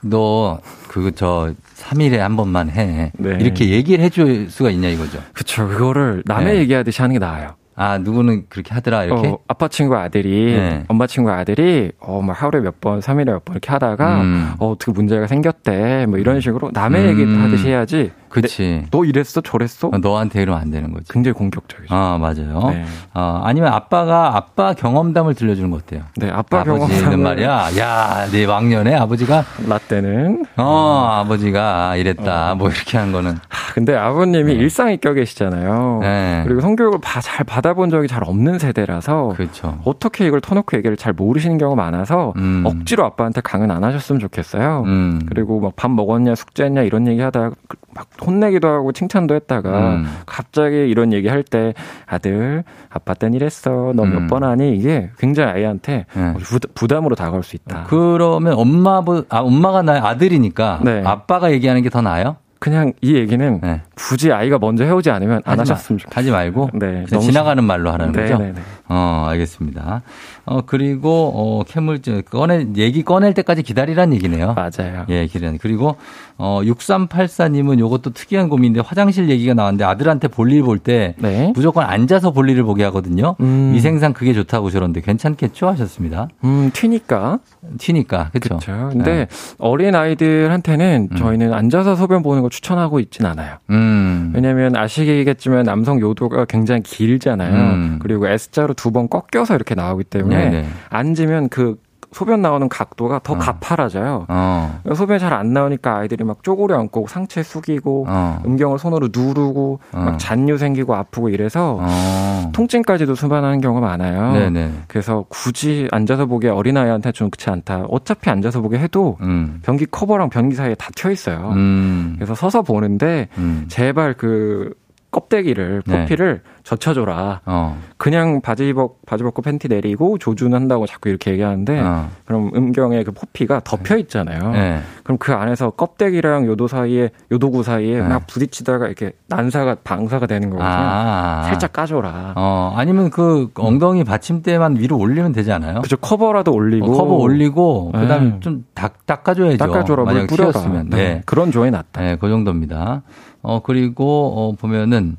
[0.01, 3.11] 너그저 3일에 한 번만 해.
[3.17, 3.37] 네.
[3.39, 5.19] 이렇게 얘기를 해줄 수가 있냐 이거죠.
[5.33, 5.67] 그렇죠.
[5.67, 6.59] 그거를 남의 네.
[6.61, 7.55] 얘기하듯이 하는 게 나아요.
[7.79, 10.83] 아 누구는 그렇게 하더라 이렇게 어, 아빠 친구 아들이 네.
[10.87, 14.53] 엄마 친구 아들이 어뭐 하루에 몇 번, 3일에 몇 번 이렇게 하다가 음.
[14.57, 17.07] 어 어떻게 문제가 생겼대 뭐 이런 식으로 남의 음.
[17.09, 18.85] 얘기 하듯이 해야지 그치.
[18.91, 19.87] 너 이랬어, 저랬어?
[19.87, 21.11] 어, 너한테 이러면 안 되는 거지.
[21.11, 21.93] 굉장히 공격적이죠.
[21.95, 22.69] 아, 맞아요.
[22.71, 22.85] 네.
[23.13, 26.03] 어, 아니면 아빠가 아빠 경험담을 들려주는 거 어때요?
[26.17, 27.69] 네, 아빠 경험담은 말이야.
[27.79, 32.51] 야, 네 왕년에 아버지가 나 때는 어, 아버지가 이랬다.
[32.51, 32.55] 어.
[32.55, 33.37] 뭐 이렇게 하는 거는.
[33.47, 34.59] 하, 근데 아버님이 네.
[34.59, 35.99] 일상에 껴 계시잖아요.
[36.01, 36.41] 네.
[36.45, 39.79] 그리고 성교육을 잘 받아본 적이 잘 없는 세대라서 그렇죠.
[39.85, 42.63] 어떻게 이걸 터놓고 얘기를 잘 모르시는 경우가 많아서 음.
[42.65, 44.83] 억지로 아빠한테 강은 안 하셨으면 좋겠어요.
[44.85, 45.21] 음.
[45.29, 47.51] 그리고 막 밥 먹었냐, 숙제했냐 이런 얘기 하다가
[47.93, 50.05] 막 혼내기도 하고 칭찬도 했다가 음.
[50.25, 51.73] 갑자기 이런 얘기 할 때
[52.05, 54.49] 아들 아빠 땐 이랬어 너 몇번 음.
[54.49, 56.33] 하니 이게 굉장히 아이한테 네.
[56.75, 57.85] 부담으로 다가올 수 있다.
[57.87, 61.03] 그러면 엄마 아 엄마가 나의 아들이니까 네.
[61.05, 62.37] 아빠가 얘기하는 게 더 나아요?
[62.59, 63.81] 그냥 이 얘기는 네.
[63.95, 66.17] 굳이 아이가 먼저 해오지 않으면 안 하셨으면 좋겠어요.
[66.17, 68.37] 하지 말고 네, 지나가는 말로 하는 네, 거죠.
[68.37, 68.61] 네, 네.
[68.89, 70.01] 어, 알겠습니다.
[70.45, 71.99] 어, 그리고 어, 캐물
[72.29, 74.55] 꺼내 얘기 꺼낼 때까지 기다리란 얘기네요.
[74.55, 75.05] 맞아요.
[75.09, 75.57] 예, 기다리.
[75.57, 75.97] 그리고
[76.37, 81.51] 어, 6384님은 요것도 특이한 고민인데 화장실 얘기가 나왔는데 아들한테 볼일 볼때 네.
[81.53, 83.35] 무조건 앉아서 볼일을 보게 하거든요.
[83.41, 83.71] 음.
[83.73, 86.29] 위생상 그게 좋다고 저런데 괜찮겠죠 하셨습니다.
[86.43, 87.39] 음, 튀니까.
[87.77, 88.31] 튀니까.
[88.39, 88.89] 그렇죠.
[88.91, 89.27] 근데
[89.57, 91.17] 어린 아이들한테는 음.
[91.17, 93.57] 저희는 앉아서 소변 보는 걸 추천하고 있진 않아요.
[93.69, 94.31] 음.
[94.33, 97.53] 왜냐하면 아시겠지만 남성 요도가 굉장히 길잖아요.
[97.53, 97.99] 음.
[98.01, 100.67] 그리고 S자로 두 번 꺾여서 이렇게 나오기 때문에 네네.
[100.89, 101.75] 앉으면 그
[102.11, 103.37] 소변 나오는 각도가 더 어.
[103.37, 104.25] 가파라져요.
[104.29, 104.79] 어.
[104.95, 108.39] 소변이 잘 안 나오니까 아이들이 막 쪼그려 앉고 상체 숙이고 어.
[108.45, 109.99] 음경을 손으로 누르고 어.
[109.99, 112.51] 막 잔류 생기고 아프고 이래서 어.
[112.53, 114.33] 통증까지도 수반하는 경우가 많아요.
[114.33, 114.71] 네네.
[114.87, 117.85] 그래서 굳이 앉아서 보기에 어린아이한테 좀 그렇지 않다.
[117.89, 119.59] 어차피 앉아서 보게 해도 음.
[119.63, 121.51] 변기 커버랑 변기 사이에 다 튀어 있어요.
[121.53, 122.13] 음.
[122.15, 123.65] 그래서 서서 보는데 음.
[123.67, 124.73] 제발 그
[125.17, 126.51] 껍데기를 포피를 네.
[126.63, 127.41] 젖혀줘라.
[127.45, 127.79] 어.
[127.97, 132.09] 그냥 바지 벗 바지 벗고 팬티 내리고 조준한다고 자꾸 이렇게 얘기하는데 어.
[132.25, 134.01] 그럼 음경의 그 포피가 덮여 네.
[134.01, 134.51] 있잖아요.
[134.51, 134.79] 네.
[135.03, 138.07] 그럼 그 안에서 껍데기랑 요도 사이에 요도구 사이에 네.
[138.07, 140.69] 막 부딪히다가 이렇게 난사가 방사가 되는 거거든요.
[140.69, 141.43] 아.
[141.47, 142.33] 살짝 까줘라.
[142.35, 145.81] 어 아니면 그 엉덩이 받침대만 위로 올리면 되지 않아요?
[145.81, 148.39] 그죠 커버라도 올리고 어, 커버 올리고 그다음에 네.
[148.41, 149.57] 좀 닦, 닦아줘야죠.
[149.57, 151.23] 닦아줘라 만약 뿌렸으면 네.
[151.25, 152.01] 그런 조에 낫다.
[152.01, 153.01] 네, 그 정도입니다.
[153.41, 155.17] 어 그리고 어 보면은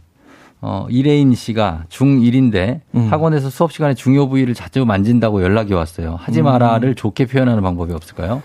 [0.60, 3.08] 어, 이레인 씨가 중1인데 음.
[3.10, 6.16] 학원에서 수업 시간에 중요 부위를 자주 만진다고 연락이 왔어요.
[6.18, 6.94] 하지 마라를 음.
[6.96, 8.42] 좋게 표현하는 방법이 없을까요?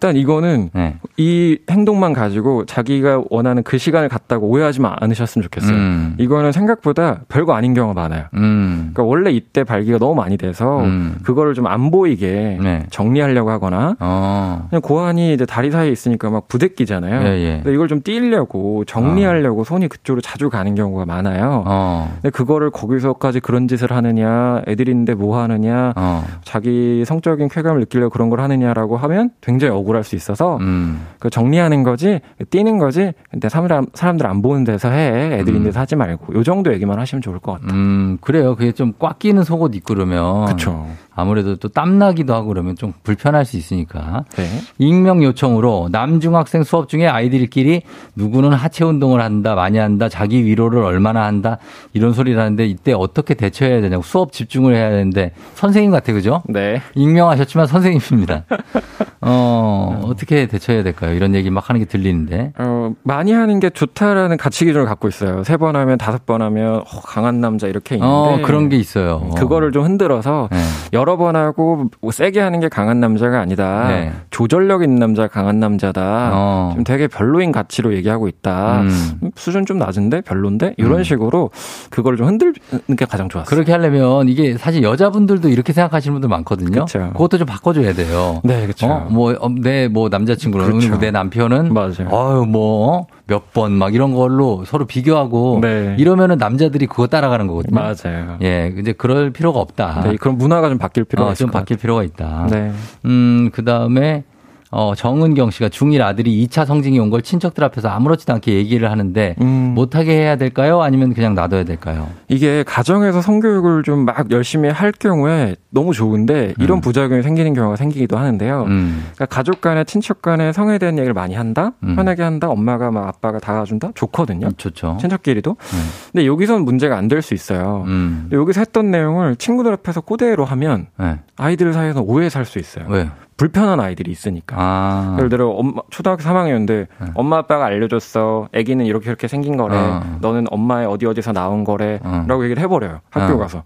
[0.00, 0.96] 일단 이거는 네.
[1.18, 5.76] 이 행동만 가지고 자기가 원하는 그 시간을 갖다고 오해하지 않으셨으면 좋겠어요.
[5.76, 6.14] 음.
[6.16, 8.24] 이거는 생각보다 별거 아닌 경우가 많아요.
[8.32, 8.92] 음.
[8.94, 11.16] 그러니까 원래 이때 발기가 너무 많이 돼서 음.
[11.22, 12.84] 그거를 좀 안 보이게 네.
[12.90, 14.66] 정리하려고 하거나 어.
[14.70, 17.22] 그냥 고환이 이제 다리 사이에 있으니까 막 부대끼잖아요.
[17.28, 17.52] 예, 예.
[17.62, 19.64] 근데 이걸 좀 띄려고 정리하려고 어.
[19.64, 21.62] 손이 그쪽으로 자주 가는 경우가 많아요.
[21.66, 22.10] 어.
[22.14, 26.24] 근데 그거를 거기서까지 그런 짓을 하느냐, 애들인데 뭐 하느냐, 어.
[26.42, 31.06] 자기 성적인 쾌감을 느끼려고 그런 걸 하느냐라고 하면 굉장히 억울 억울할 수 있어서 음.
[31.18, 32.20] 그 정리하는 거지
[32.50, 35.80] 뛰는 거지 근데 사람들 사람들 안 보는 데서 해 애들인데서 음.
[35.80, 37.74] 하지 말고 요 정도 얘기만 하시면 좋을 것 같다.
[37.74, 38.54] 음 그래요.
[38.56, 40.86] 그게 좀 꽉 끼는 속옷 입고 그러면 그렇죠.
[41.14, 44.24] 아무래도 또 땀나기도 하고 그러면 좀 불편할 수 있으니까.
[44.36, 44.44] 네.
[44.78, 47.82] 익명 요청으로 남중학생 수업 중에 아이들끼리
[48.14, 51.58] 누구는 하체 운동을 한다, 많이 한다, 자기 위로를 얼마나 한다,
[51.92, 56.42] 이런 소리를 하는데 이때 어떻게 대처해야 되냐고 수업 집중을 해야 되는데 선생님 같아, 그죠?
[56.46, 56.80] 네.
[56.94, 58.44] 익명하셨지만 선생님입니다.
[59.22, 61.14] 어, 어떻게 대처해야 될까요?
[61.14, 62.52] 이런 얘기 막 하는 게 들리는데.
[62.58, 65.44] 어, 많이 하는 게 좋다라는 가치 기준을 갖고 있어요.
[65.44, 68.10] 세 번 하면 다섯 번 하면 어, 강한 남자 이렇게 있는데.
[68.12, 69.30] 어, 그런 게 있어요.
[69.36, 70.58] 그거를 좀 흔들어서 네.
[70.94, 73.88] 여러 번 하고 뭐 세게 하는 게 강한 남자가 아니다.
[73.88, 74.12] 네.
[74.30, 76.30] 조절력 있는 남자 강한 남자다.
[76.32, 76.72] 어.
[76.74, 78.80] 좀 되게 별로인 가치로 얘기하고 있다.
[78.80, 79.30] 음.
[79.36, 81.02] 수준 좀 낮은데 별론데 이런 음.
[81.04, 81.50] 식으로
[81.90, 82.54] 그걸 좀 흔들는
[82.96, 83.48] 게 가장 좋았어요.
[83.50, 86.86] 그렇게 하려면 이게 사실 여자분들도 이렇게 생각하시는 분들 많거든요.
[86.86, 87.10] 그쵸.
[87.12, 88.40] 그것도 좀 바꿔줘야 돼요.
[88.44, 88.86] 네, 그렇죠.
[89.10, 89.48] 어?
[89.48, 90.98] 뭐내 뭐 남자친구는 그렇죠.
[90.98, 92.08] 내 남편은 맞아요.
[92.10, 95.94] 어유 뭐 몇 번 막 이런 걸로 서로 비교하고 네.
[95.98, 97.80] 이러면은 남자들이 그거 따라가는 거거든요.
[97.80, 98.38] 맞아요.
[98.42, 100.02] 예, 이제 그럴 필요가 없다.
[100.04, 102.48] 네, 그런 문화가 좀 바뀔 필요가 어, 좀 바뀔 필요가 있다.
[102.50, 102.72] 네.
[103.04, 104.24] 음, 그 다음에
[104.72, 109.34] 어, 정은경 씨가 중1 아들이 2차 성징이 온 걸 친척들 앞에서 아무렇지도 않게 얘기를 하는데
[109.40, 109.72] 음.
[109.74, 110.80] 못하게 해야 될까요?
[110.80, 112.08] 아니면 그냥 놔둬야 될까요?
[112.28, 116.80] 이게 가정에서 성교육을 좀 막 열심히 할 경우에 너무 좋은데 이런 음.
[116.80, 118.62] 부작용이 생기는 경우가 생기기도 하는데요.
[118.68, 119.02] 음.
[119.14, 121.72] 그러니까 가족 간에 친척 간에 성에 대한 얘기를 많이 한다?
[121.82, 121.96] 음.
[121.96, 122.48] 편하게 한다?
[122.48, 123.90] 엄마가 막 아빠가 다가준다?
[123.94, 124.46] 좋거든요.
[124.46, 124.96] 음, 좋죠.
[125.00, 125.50] 친척끼리도.
[125.60, 125.88] 음.
[126.12, 127.84] 근데 여기서는 문제가 안 될 수 있어요.
[128.30, 131.18] 여기서 했던 내용을 친구들 앞에서 꼬대로 하면 네.
[131.36, 132.84] 아이들 사이에서 오해 살 수 있어요.
[132.88, 133.08] 왜?
[133.40, 134.54] 불편한 아이들이 있으니까.
[134.58, 135.14] 아.
[135.16, 137.06] 예를 들어 엄마 초등학교 3학년인데 네.
[137.14, 138.50] 엄마 아빠가 알려줬어.
[138.54, 139.78] 아기는 이렇게 이렇게 생긴 거래.
[139.78, 140.18] 어.
[140.20, 142.44] 너는 엄마의 어디 어디서 나온 거래라고 어.
[142.44, 143.00] 얘기를 해버려요.
[143.08, 143.38] 학교 어.
[143.38, 143.62] 가서.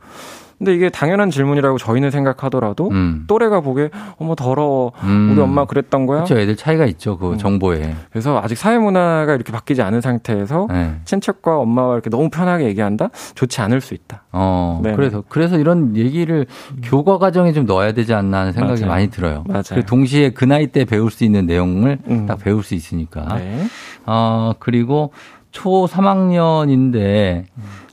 [0.59, 3.25] 근데 이게 당연한 질문이라고 저희는 생각하더라도 음.
[3.27, 5.31] 또래가 보기에 어머 더러워 음.
[5.33, 6.25] 우리 엄마 그랬던 거야.
[6.25, 6.39] 그렇죠.
[6.39, 7.19] 애들 차이가 있죠.
[7.19, 7.39] 그 음.
[7.39, 7.95] 정보에.
[8.11, 10.97] 그래서 아직 사회 문화가 이렇게 바뀌지 않은 상태에서 네.
[11.05, 14.23] 친척과 엄마와 이렇게 너무 편하게 얘기한다 좋지 않을 수 있다.
[14.33, 14.81] 어.
[14.83, 14.95] 네.
[14.95, 16.81] 그래서 그래서 이런 얘기를 음.
[16.83, 18.91] 교과 과정에 좀 넣어야 되지 않나 하는 생각이 맞아요.
[18.93, 19.45] 많이 들어요.
[19.47, 19.85] 맞아요.
[19.87, 22.27] 동시에 그 나이 때 배울 수 있는 내용을 음.
[22.27, 23.37] 딱 배울 수 있으니까.
[23.37, 23.65] 네.
[24.07, 25.13] 어 그리고
[25.51, 27.45] 초 3학년인데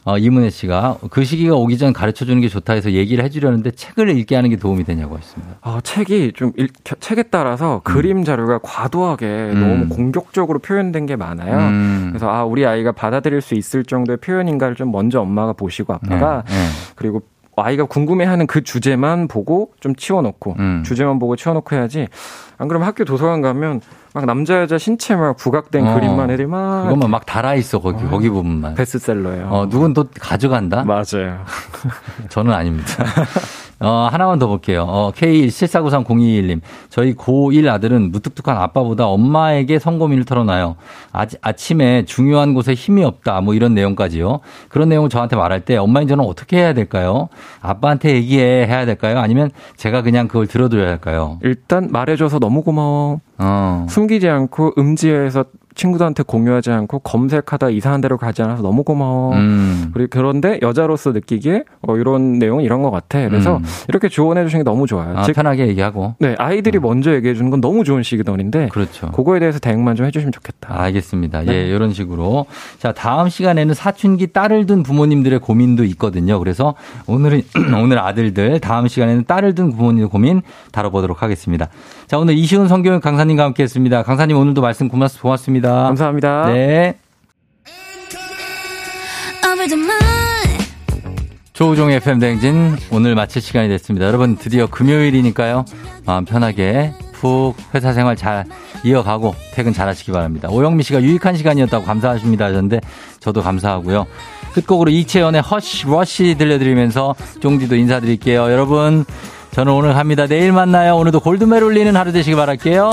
[0.03, 4.09] 어, 이문혜 씨가 그 시기가 오기 전 가르쳐 주는 게 좋다 해서 얘기를 해주려는데 책을
[4.17, 5.55] 읽게 하는 게 도움이 되냐고 했습니다.
[5.61, 7.81] 아, 책이 좀 읽, 책에 따라서 음.
[7.83, 9.59] 그림 자료가 과도하게 음.
[9.59, 11.57] 너무 공격적으로 표현된 게 많아요.
[11.57, 12.07] 음.
[12.09, 16.53] 그래서 아, 우리 아이가 받아들일 수 있을 정도의 표현인가를 좀 먼저 엄마가 보시고 아빠가 네,
[16.53, 16.67] 네.
[16.95, 17.21] 그리고
[17.55, 20.83] 아이가 궁금해하는 그 주제만 보고 좀 치워놓고 음.
[20.85, 22.07] 주제만 보고 치워놓고 해야지
[22.57, 23.81] 안 그러면 학교 도서관 가면
[24.13, 28.03] 막 남자 여자 신체 막 부각된 어, 그림만 애들이 막 그것만 막 달아 있어 거기
[28.05, 29.47] 어, 거기 부분만 베스트셀러예요.
[29.49, 30.83] 어 누군 또 가져간다?
[30.83, 31.43] 맞아요.
[32.29, 33.05] 저는 아닙니다.
[33.81, 34.85] 어, 하나만 더 볼게요.
[34.87, 36.61] 어, K174930221님.
[36.89, 40.75] 저희 고1 아들은 무뚝뚝한 아빠보다 엄마에게 성고민을 털어놔요.
[41.11, 43.41] 아, 아침에 중요한 곳에 힘이 없다.
[43.41, 44.41] 뭐 이런 내용까지요.
[44.69, 47.29] 그런 내용을 저한테 말할 때 엄마인 저는 어떻게 해야 될까요?
[47.61, 49.19] 아빠한테 얘기해 해야 될까요?
[49.19, 51.39] 아니면 제가 그냥 그걸 들어드려야 할까요?
[51.41, 53.19] 일단 말해줘서 너무 고마워.
[53.39, 53.85] 어.
[53.89, 55.45] 숨기지 않고 음지에서
[55.75, 59.33] 친구들한테 공유하지 않고 검색하다 이상한 데로 가지 않아서 너무 고마워.
[59.35, 59.91] 음.
[59.93, 63.27] 그리고 그런데 여자로서 느끼기에 어, 이런 내용은 이런 것 같아.
[63.27, 63.63] 그래서 음.
[63.87, 65.17] 이렇게 조언해 주시는 게 너무 좋아요.
[65.17, 66.15] 아, 즉, 편하게 얘기하고.
[66.19, 66.83] 네, 아이들이 음.
[66.83, 68.69] 먼저 얘기해 주는 건 너무 좋은 시그널인데.
[68.69, 69.11] 그렇죠.
[69.11, 70.81] 그거에 대해서 대응만 좀 해주시면 좋겠다.
[70.81, 71.41] 알겠습니다.
[71.43, 71.53] 네.
[71.53, 72.45] 예, 이런 식으로.
[72.79, 76.39] 자, 다음 시간에는 사춘기 딸을 둔 부모님들의 고민도 있거든요.
[76.39, 76.75] 그래서
[77.07, 77.41] 오늘은
[77.81, 80.41] 오늘 아들들, 다음 시간에는 딸을 둔 부모님의 고민
[80.71, 81.69] 다뤄보도록 하겠습니다.
[82.11, 84.03] 자, 오늘 이시훈 성교육 강사님과 함께 했습니다.
[84.03, 85.83] 강사님 오늘도 말씀 고맙습니다.
[85.83, 86.47] 감사합니다.
[86.47, 86.97] 네.
[91.53, 94.07] 조우종 FM 대행진 오늘 마칠 시간이 됐습니다.
[94.07, 95.63] 여러분 드디어 금요일이니까요.
[96.05, 98.43] 마음 편하게 푹 회사 생활 잘
[98.83, 100.49] 이어가고 퇴근 잘 하시기 바랍니다.
[100.49, 102.81] 오영미 씨가 유익한 시간이었다고 감사하십니다 하셨는데
[103.21, 104.05] 저도 감사하고요.
[104.53, 108.51] 끝곡으로 이채연의 Hush Rush 들려드리면서 쫑디도 인사드릴게요.
[108.51, 109.05] 여러분
[109.51, 110.27] 저는 오늘 갑니다.
[110.27, 110.95] 내일 만나요.
[110.95, 112.89] 오늘도 골드메 울리는 하루 되시기 바랄게요.